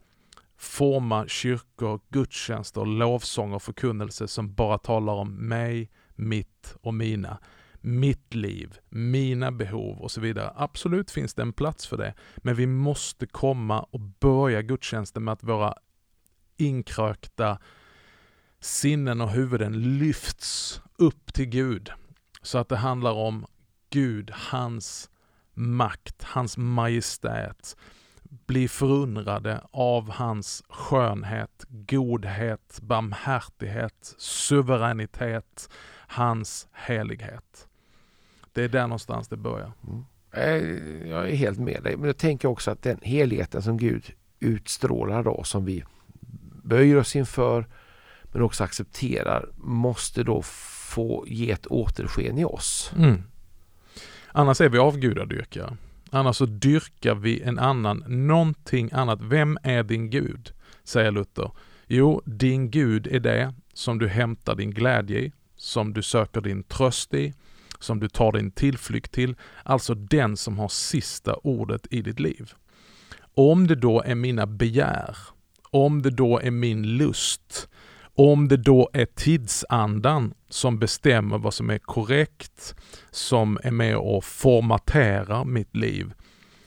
forma 0.64 1.28
kyrkor, 1.28 2.00
gudstjänster, 2.10 2.84
lovsång 2.84 3.52
och 3.52 3.62
förkunnelse 3.62 4.28
som 4.28 4.54
bara 4.54 4.78
talar 4.78 5.12
om 5.12 5.48
mig, 5.48 5.90
mitt 6.14 6.76
och 6.80 6.94
mina. 6.94 7.38
Mitt 7.80 8.34
liv, 8.34 8.78
mina 8.88 9.52
behov 9.52 9.98
och 9.98 10.10
så 10.10 10.20
vidare. 10.20 10.52
Absolut 10.56 11.10
finns 11.10 11.34
det 11.34 11.42
en 11.42 11.52
plats 11.52 11.86
för 11.86 11.96
det, 11.96 12.14
men 12.36 12.54
vi 12.54 12.66
måste 12.66 13.26
komma 13.26 13.80
och 13.82 14.00
börja 14.00 14.62
gudstjänsten 14.62 15.24
med 15.24 15.32
att 15.32 15.42
våra 15.42 15.74
inkrökta 16.56 17.58
sinnen 18.60 19.20
och 19.20 19.30
huvuden 19.30 19.98
lyfts 19.98 20.80
upp 20.98 21.34
till 21.34 21.46
Gud. 21.46 21.90
Så 22.42 22.58
att 22.58 22.68
det 22.68 22.76
handlar 22.76 23.12
om 23.12 23.46
Gud, 23.90 24.30
hans 24.34 25.10
makt, 25.54 26.22
hans 26.22 26.56
majestät. 26.56 27.76
Bli 28.46 28.68
förundrade 28.68 29.60
av 29.70 30.10
hans 30.10 30.62
skönhet, 30.68 31.64
godhet, 31.68 32.78
barmhärtighet, 32.82 34.14
suveränitet, 34.18 35.68
hans 36.06 36.68
helighet. 36.72 37.68
Det 38.52 38.62
är 38.64 38.68
där 38.68 38.82
någonstans 38.82 39.28
det 39.28 39.36
börjar. 39.36 39.72
Mm. 39.86 40.04
Eh, 40.32 41.08
jag 41.08 41.30
är 41.30 41.34
helt 41.34 41.58
med 41.58 41.82
dig, 41.82 41.96
men 41.96 42.06
jag 42.06 42.16
tänker 42.16 42.48
också 42.48 42.70
att 42.70 42.82
den 42.82 42.98
heligheten 43.02 43.62
som 43.62 43.76
Gud 43.76 44.04
utstrålar 44.40 45.22
då, 45.22 45.42
som 45.44 45.64
vi 45.64 45.84
böjer 46.62 46.96
oss 46.96 47.16
inför, 47.16 47.66
men 48.22 48.42
också 48.42 48.64
accepterar, 48.64 49.48
måste 49.56 50.22
då 50.22 50.42
få 50.42 51.24
ge 51.26 51.50
ett 51.50 51.66
återsken 51.66 52.38
i 52.38 52.44
oss. 52.44 52.92
Mm. 52.96 53.22
Annars 54.32 54.60
är 54.60 54.68
vi 54.68 54.78
avgudadyrkare. 54.78 55.76
Annars 56.14 56.36
så 56.36 56.46
dyrkar 56.46 57.14
vi 57.14 57.42
en 57.42 57.58
annan, 57.58 58.04
någonting 58.06 58.90
annat. 58.92 59.18
Vem 59.22 59.58
är 59.62 59.82
din 59.82 60.10
Gud? 60.10 60.52
Säger 60.84 61.10
Luther. 61.10 61.50
Jo, 61.86 62.22
din 62.24 62.70
Gud 62.70 63.06
är 63.06 63.20
det 63.20 63.54
som 63.72 63.98
du 63.98 64.08
hämtar 64.08 64.54
din 64.54 64.70
glädje 64.70 65.18
i, 65.18 65.32
som 65.56 65.92
du 65.92 66.02
söker 66.02 66.40
din 66.40 66.62
tröst 66.62 67.14
i, 67.14 67.34
som 67.78 68.00
du 68.00 68.08
tar 68.08 68.32
din 68.32 68.50
tillflykt 68.50 69.12
till, 69.12 69.36
alltså 69.62 69.94
den 69.94 70.36
som 70.36 70.58
har 70.58 70.68
sista 70.68 71.34
ordet 71.34 71.86
i 71.90 72.02
ditt 72.02 72.20
liv. 72.20 72.52
Om 73.34 73.66
det 73.66 73.74
då 73.74 74.02
är 74.02 74.14
mina 74.14 74.46
begär, 74.46 75.16
om 75.70 76.02
det 76.02 76.10
då 76.10 76.40
är 76.40 76.50
min 76.50 76.96
lust, 76.96 77.68
om 78.14 78.48
det 78.48 78.56
då 78.56 78.90
är 78.92 79.06
tidsandan 79.06 80.34
som 80.48 80.78
bestämmer 80.78 81.38
vad 81.38 81.54
som 81.54 81.70
är 81.70 81.78
korrekt, 81.78 82.74
som 83.10 83.58
är 83.62 83.70
med 83.70 83.96
och 83.96 84.24
formaterar 84.24 85.44
mitt 85.44 85.76
liv, 85.76 86.12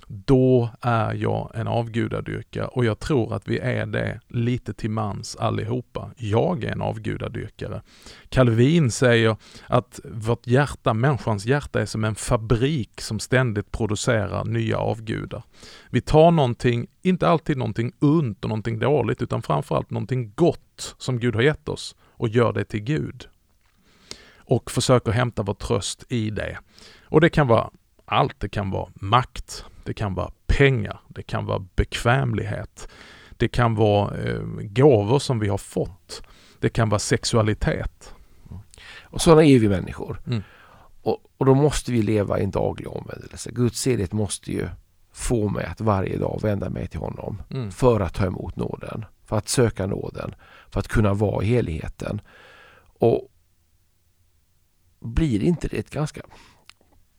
då 0.07 0.69
är 0.81 1.13
jag 1.13 1.51
en 1.53 1.67
avgudadyrkare 1.67 2.67
och 2.67 2.85
jag 2.85 2.99
tror 2.99 3.33
att 3.33 3.47
vi 3.47 3.59
är 3.59 3.85
det 3.85 4.19
lite 4.27 4.73
till 4.73 4.89
mans 4.89 5.35
allihopa. 5.35 6.11
Jag 6.17 6.63
är 6.63 6.71
en 6.71 6.81
avgudadyrkare. 6.81 7.81
Calvin 8.29 8.91
säger 8.91 9.37
att 9.67 9.99
vårt 10.03 10.47
hjärta, 10.47 10.93
människans 10.93 11.45
hjärta 11.45 11.81
är 11.81 11.85
som 11.85 12.03
en 12.03 12.15
fabrik 12.15 13.01
som 13.01 13.19
ständigt 13.19 13.71
producerar 13.71 14.45
nya 14.45 14.77
avgudar. 14.77 15.43
Vi 15.89 16.01
tar 16.01 16.31
någonting, 16.31 16.87
inte 17.01 17.27
alltid 17.27 17.57
någonting 17.57 17.91
ont 17.99 18.43
och 18.43 18.49
någonting 18.49 18.79
dåligt, 18.79 19.21
utan 19.21 19.41
framförallt 19.41 19.89
någonting 19.89 20.33
gott 20.35 20.95
som 20.97 21.19
Gud 21.19 21.35
har 21.35 21.41
gett 21.41 21.69
oss 21.69 21.95
och 22.01 22.29
gör 22.29 22.53
det 22.53 22.63
till 22.63 22.83
Gud. 22.83 23.27
Och 24.37 24.71
försöker 24.71 25.11
hämta 25.11 25.43
vår 25.43 25.53
tröst 25.53 26.03
i 26.09 26.29
det. 26.29 26.57
Och 27.03 27.21
det 27.21 27.29
kan 27.29 27.47
vara 27.47 27.69
allt. 28.05 28.39
Det 28.39 28.49
kan 28.49 28.71
vara 28.71 28.89
makt, 28.95 29.65
det 29.87 29.93
kan 29.93 30.13
vara 30.13 30.31
pengar, 30.47 30.99
det 31.07 31.23
kan 31.23 31.45
vara 31.45 31.59
bekvämlighet, 31.75 32.87
det 33.37 33.47
kan 33.47 33.75
vara 33.75 34.17
eh, 34.17 34.41
gåvor 34.61 35.19
som 35.19 35.39
vi 35.39 35.47
har 35.47 35.57
fått, 35.57 36.21
det 36.59 36.69
kan 36.69 36.89
vara 36.89 36.99
sexualitet. 36.99 38.13
Och 39.01 39.21
sådana 39.21 39.43
är 39.43 39.59
vi 39.59 39.69
människor. 39.69 40.21
Mm. 40.27 40.43
Och, 41.01 41.17
och 41.37 41.45
då 41.45 41.55
måste 41.55 41.91
vi 41.91 42.01
leva 42.01 42.39
i 42.39 42.43
en 42.43 42.51
daglig 42.51 42.87
omvändelse. 42.87 43.51
Guds 43.51 43.79
selighet 43.79 44.13
måste 44.13 44.51
ju 44.51 44.67
få 45.11 45.49
mig 45.49 45.65
att 45.65 45.81
varje 45.81 46.17
dag 46.17 46.39
vända 46.43 46.69
mig 46.69 46.87
till 46.87 46.99
honom 46.99 47.41
mm. 47.49 47.71
för 47.71 47.99
att 47.99 48.13
ta 48.13 48.25
emot 48.25 48.55
nåden, 48.55 49.05
för 49.25 49.37
att 49.37 49.49
söka 49.49 49.87
nåden, 49.87 50.35
för 50.69 50.79
att 50.79 50.87
kunna 50.87 51.13
vara 51.13 51.43
i 51.43 51.47
heligheten. 51.47 52.21
Och 52.99 53.31
blir 54.99 55.43
inte 55.43 55.67
det 55.67 55.77
ett 55.77 55.89
ganska 55.89 56.21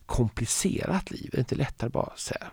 komplicerat 0.09 1.11
liv? 1.11 1.29
Är 1.33 1.37
det 1.37 1.38
inte 1.38 1.55
lättare 1.55 1.90
bara 1.90 2.07
att 2.07 2.18
säga 2.18 2.47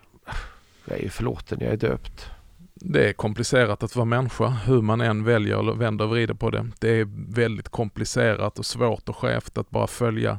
jag 0.86 0.98
är 0.98 1.02
ju 1.02 1.08
förlåten, 1.08 1.58
jag 1.60 1.72
är 1.72 1.76
döpt? 1.76 2.30
Det 2.74 3.08
är 3.08 3.12
komplicerat 3.12 3.82
att 3.82 3.96
vara 3.96 4.04
människa, 4.04 4.48
hur 4.48 4.82
man 4.82 5.00
än 5.00 5.24
väljer 5.24 5.58
eller 5.58 5.72
vänder 5.72 6.04
och 6.04 6.10
vrider 6.10 6.34
på 6.34 6.50
det. 6.50 6.70
Det 6.78 6.88
är 6.88 7.08
väldigt 7.34 7.68
komplicerat 7.68 8.58
och 8.58 8.66
svårt 8.66 9.08
och 9.08 9.16
skevt 9.16 9.58
att 9.58 9.70
bara 9.70 9.86
följa 9.86 10.38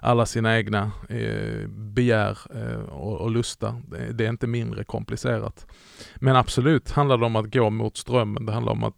alla 0.00 0.26
sina 0.26 0.56
egna 0.58 0.90
eh, 1.08 1.68
begär 1.68 2.38
eh, 2.54 2.80
och, 2.80 3.20
och 3.20 3.30
lusta. 3.30 3.82
Det, 3.88 4.12
det, 4.12 4.24
är 4.24 4.28
inte 4.28 4.46
mindre 4.46 4.84
komplicerat. 4.84 5.66
Men 6.16 6.36
absolut 6.36 6.90
handlar 6.90 7.18
det 7.18 7.26
om 7.26 7.36
att 7.36 7.52
gå 7.52 7.70
mot 7.70 7.96
strömmen. 7.96 8.46
Det 8.46 8.52
handlar 8.52 8.72
om 8.72 8.84
att 8.84 8.96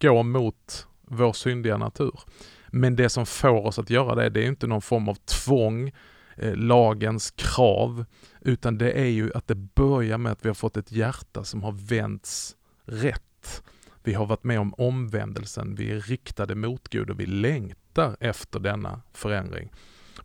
gå 0.00 0.22
mot 0.22 0.86
vår 1.02 1.32
syndiga 1.32 1.76
natur. 1.76 2.20
Men 2.68 2.96
det 2.96 3.08
som 3.08 3.26
får 3.26 3.66
oss 3.66 3.78
att 3.78 3.90
göra 3.90 4.14
det, 4.14 4.28
det 4.28 4.44
är 4.44 4.48
inte 4.48 4.66
någon 4.66 4.82
form 4.82 5.08
av 5.08 5.14
tvång 5.14 5.92
Eh, 6.36 6.56
lagens 6.56 7.30
krav, 7.30 8.04
utan 8.40 8.78
det 8.78 8.92
är 8.92 9.10
ju 9.10 9.32
att 9.34 9.48
det 9.48 9.54
börjar 9.54 10.18
med 10.18 10.32
att 10.32 10.44
vi 10.44 10.48
har 10.48 10.54
fått 10.54 10.76
ett 10.76 10.92
hjärta 10.92 11.44
som 11.44 11.62
har 11.62 11.72
vänts 11.72 12.56
rätt. 12.84 13.62
Vi 14.02 14.14
har 14.14 14.26
varit 14.26 14.44
med 14.44 14.60
om 14.60 14.74
omvändelsen, 14.74 15.74
vi 15.74 15.90
är 15.90 16.00
riktade 16.00 16.54
mot 16.54 16.88
Gud 16.88 17.10
och 17.10 17.20
vi 17.20 17.26
längtar 17.26 18.16
efter 18.20 18.60
denna 18.60 19.00
förändring. 19.12 19.72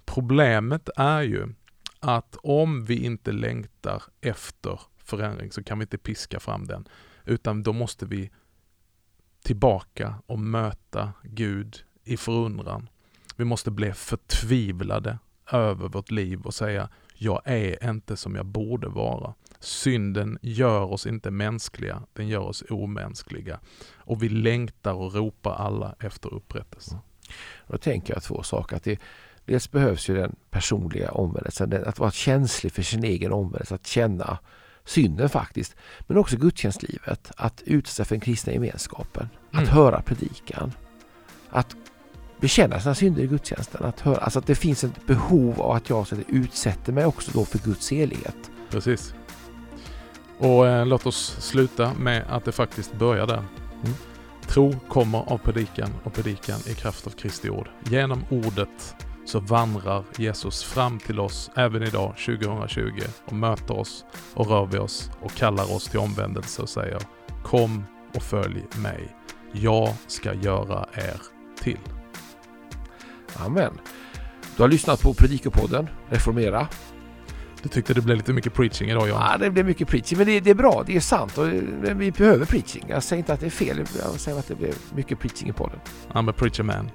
Problemet 0.06 0.90
är 0.96 1.22
ju 1.22 1.54
att 2.00 2.38
om 2.44 2.86
vi 2.86 3.06
inte 3.06 3.32
längtar 3.32 4.04
efter 4.22 4.80
förändring 4.98 5.52
så 5.52 5.64
kan 5.64 5.80
vi 5.80 5.84
inte 5.84 5.98
piska 5.98 6.40
fram 6.40 6.66
den, 6.66 6.88
utan 7.26 7.64
då 7.64 7.74
måste 7.74 8.06
vi 8.06 8.32
tillbaka 9.44 10.16
och 10.26 10.40
möta 10.40 11.14
Gud 11.24 11.84
i 12.04 12.18
förundran. 12.18 12.90
Vi 13.36 13.46
måste 13.46 13.72
bli 13.72 13.94
förtvivlade 13.94 15.20
över 15.52 15.90
vårt 15.90 16.12
liv 16.12 16.42
och 16.42 16.54
säga 16.54 16.90
jag 17.22 17.42
är 17.46 17.90
inte 17.90 18.18
som 18.18 18.36
jag 18.36 18.46
borde 18.46 18.88
vara. 18.88 19.34
Synden 19.60 20.38
gör 20.42 20.92
oss 20.92 21.08
inte 21.08 21.32
mänskliga, 21.32 22.04
den 22.14 22.28
gör 22.28 22.40
oss 22.40 22.64
omänskliga. 22.70 23.60
Och 23.94 24.24
vi 24.24 24.30
längtar 24.30 24.94
och 24.94 25.14
ropar 25.14 25.56
alla 25.56 25.96
efter 26.00 26.34
upprättelse. 26.34 26.92
Mm. 26.92 27.04
Då 27.68 27.78
tänker 27.78 28.14
jag 28.14 28.24
två 28.24 28.44
saker. 28.44 28.76
Att 28.76 28.84
det, 28.84 29.00
dels 29.46 29.72
behövs 29.72 30.10
ju 30.10 30.16
den 30.16 30.36
personliga 30.50 31.12
omvändelsen, 31.12 31.84
att 31.86 32.00
vara 32.00 32.12
känslig 32.12 32.72
för 32.72 32.82
sin 32.82 33.04
egen 33.04 33.32
omvändelse, 33.32 33.76
att 33.76 33.88
känna 33.88 34.40
synden 34.86 35.30
faktiskt. 35.30 35.76
Men 36.08 36.18
också 36.18 36.38
gudstjänstlivet, 36.38 37.32
att 37.38 37.62
utsätta 37.66 38.06
för 38.06 38.16
den 38.16 38.22
kristna 38.22 38.54
gemenskapen, 38.54 39.30
att 39.52 39.54
mm. 39.54 39.68
höra 39.68 40.02
predikan, 40.02 40.72
att 41.50 41.76
bekänna 42.40 42.80
sina 42.80 42.96
synder 42.96 43.24
i 43.24 43.28
gudstjänsten. 43.28 43.86
Att, 43.86 44.00
höra, 44.00 44.18
alltså 44.18 44.40
att 44.40 44.48
det 44.48 44.56
finns 44.56 44.84
ett 44.84 45.06
behov 45.08 45.62
av 45.62 45.72
att 45.72 45.90
jag 45.90 46.08
utsätter 46.28 46.94
mig 46.94 47.06
också 47.06 47.32
då 47.34 47.46
för 47.46 47.60
Guds 47.60 47.92
helighet. 47.92 48.52
Precis. 48.70 49.14
Och 50.38 50.68
eh, 50.68 50.86
låt 50.86 51.06
oss 51.06 51.36
sluta 51.40 51.94
med 51.94 52.24
att 52.30 52.46
det 52.46 52.52
faktiskt 52.52 52.94
börjar 52.94 53.28
där. 53.28 53.44
Mm. 53.84 53.96
Tro 54.48 54.80
kommer 54.88 55.32
av 55.32 55.38
predikan 55.38 55.90
och 56.04 56.14
predikan 56.14 56.60
i 56.68 56.74
kraft 56.74 57.08
av 57.08 57.12
Kristi 57.12 57.50
ord. 57.50 57.70
Genom 57.84 58.26
ordet 58.30 58.96
så 59.26 59.40
vandrar 59.40 60.04
Jesus 60.18 60.64
fram 60.64 61.00
till 61.00 61.20
oss 61.20 61.52
även 61.56 61.84
idag 61.84 62.16
2020 62.26 62.82
och 63.26 63.34
möter 63.34 63.80
oss 63.80 64.06
och 64.34 64.48
rör 64.48 64.66
vid 64.66 64.80
oss 64.80 65.12
och 65.22 65.32
kallar 65.32 65.76
oss 65.76 65.88
till 65.88 66.00
omvändelse 66.00 66.62
och 66.62 66.70
säger 66.70 67.00
Kom 67.44 67.84
och 68.16 68.24
följ 68.24 68.66
mig. 68.78 69.16
Jag 69.52 69.94
ska 70.08 70.34
göra 70.34 70.86
er 70.94 71.22
till. 71.62 71.99
Amen. 73.46 73.74
Du 74.58 74.64
har 74.64 74.70
lyssnat 74.70 75.02
på 75.02 75.14
Predikopodden 75.14 75.90
Reformera. 76.10 76.68
Du 77.64 77.70
tyckte 77.70 77.94
det 77.94 78.02
blev 78.02 78.18
lite 78.18 78.34
mycket 78.34 78.54
preaching 78.54 78.90
idag 78.90 79.08
Jan? 79.08 79.28
Ja, 79.32 79.38
det 79.38 79.50
blev 79.50 79.66
mycket 79.66 79.88
preaching, 79.88 80.18
men 80.18 80.28
det, 80.28 80.40
det 80.40 80.50
är 80.50 80.56
bra, 80.56 80.84
det 80.86 80.96
är 80.96 81.00
sant 81.00 81.38
och 81.38 81.48
vi 81.96 82.12
behöver 82.12 82.46
preaching. 82.46 82.86
Jag 82.88 83.04
säger 83.04 83.18
inte 83.18 83.34
att 83.34 83.40
det 83.40 83.46
är 83.46 83.50
fel, 83.50 83.86
jag 84.00 84.20
säger 84.20 84.40
att 84.40 84.48
det 84.48 84.56
blev 84.56 84.76
mycket 84.96 85.20
preaching 85.20 85.50
i 85.50 85.54
podden. 85.54 85.80
I'm 86.12 86.30
a 86.30 86.34
preacher 86.38 86.64
man. 86.64 86.92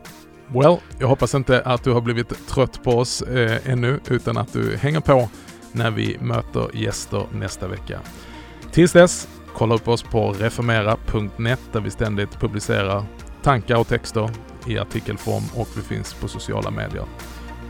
Well, 0.49 0.77
jag 0.99 1.09
hoppas 1.09 1.35
inte 1.35 1.63
att 1.63 1.85
du 1.85 1.93
har 1.93 2.01
blivit 2.01 2.49
trött 2.49 2.83
på 2.83 2.91
oss 2.91 3.23
eh, 3.23 3.71
ännu, 3.71 4.01
utan 4.09 4.37
att 4.37 4.53
du 4.53 4.77
hänger 4.77 5.01
på 5.01 5.29
när 5.73 5.91
vi 5.91 6.19
möter 6.21 6.77
gäster 6.77 7.27
nästa 7.33 7.69
vecka. 7.69 8.01
Tills 8.73 8.93
dess, 8.93 9.29
kolla 9.55 9.75
upp 9.75 9.89
oss 9.89 10.03
på 10.03 10.33
reformera.net 10.33 11.61
där 11.73 11.81
vi 11.81 11.91
ständigt 11.91 12.41
publicerar 12.41 13.05
tankar 13.45 13.77
och 13.77 13.89
texter 13.89 14.31
i 14.67 14.79
artikelform 14.79 15.43
och 15.55 15.69
vi 15.77 15.83
finns 15.83 16.15
på 16.15 16.29
sociala 16.29 16.71
medier. 16.71 17.05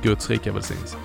Guds 0.02 0.30
rika 0.30 0.52
välsignelse. 0.52 0.96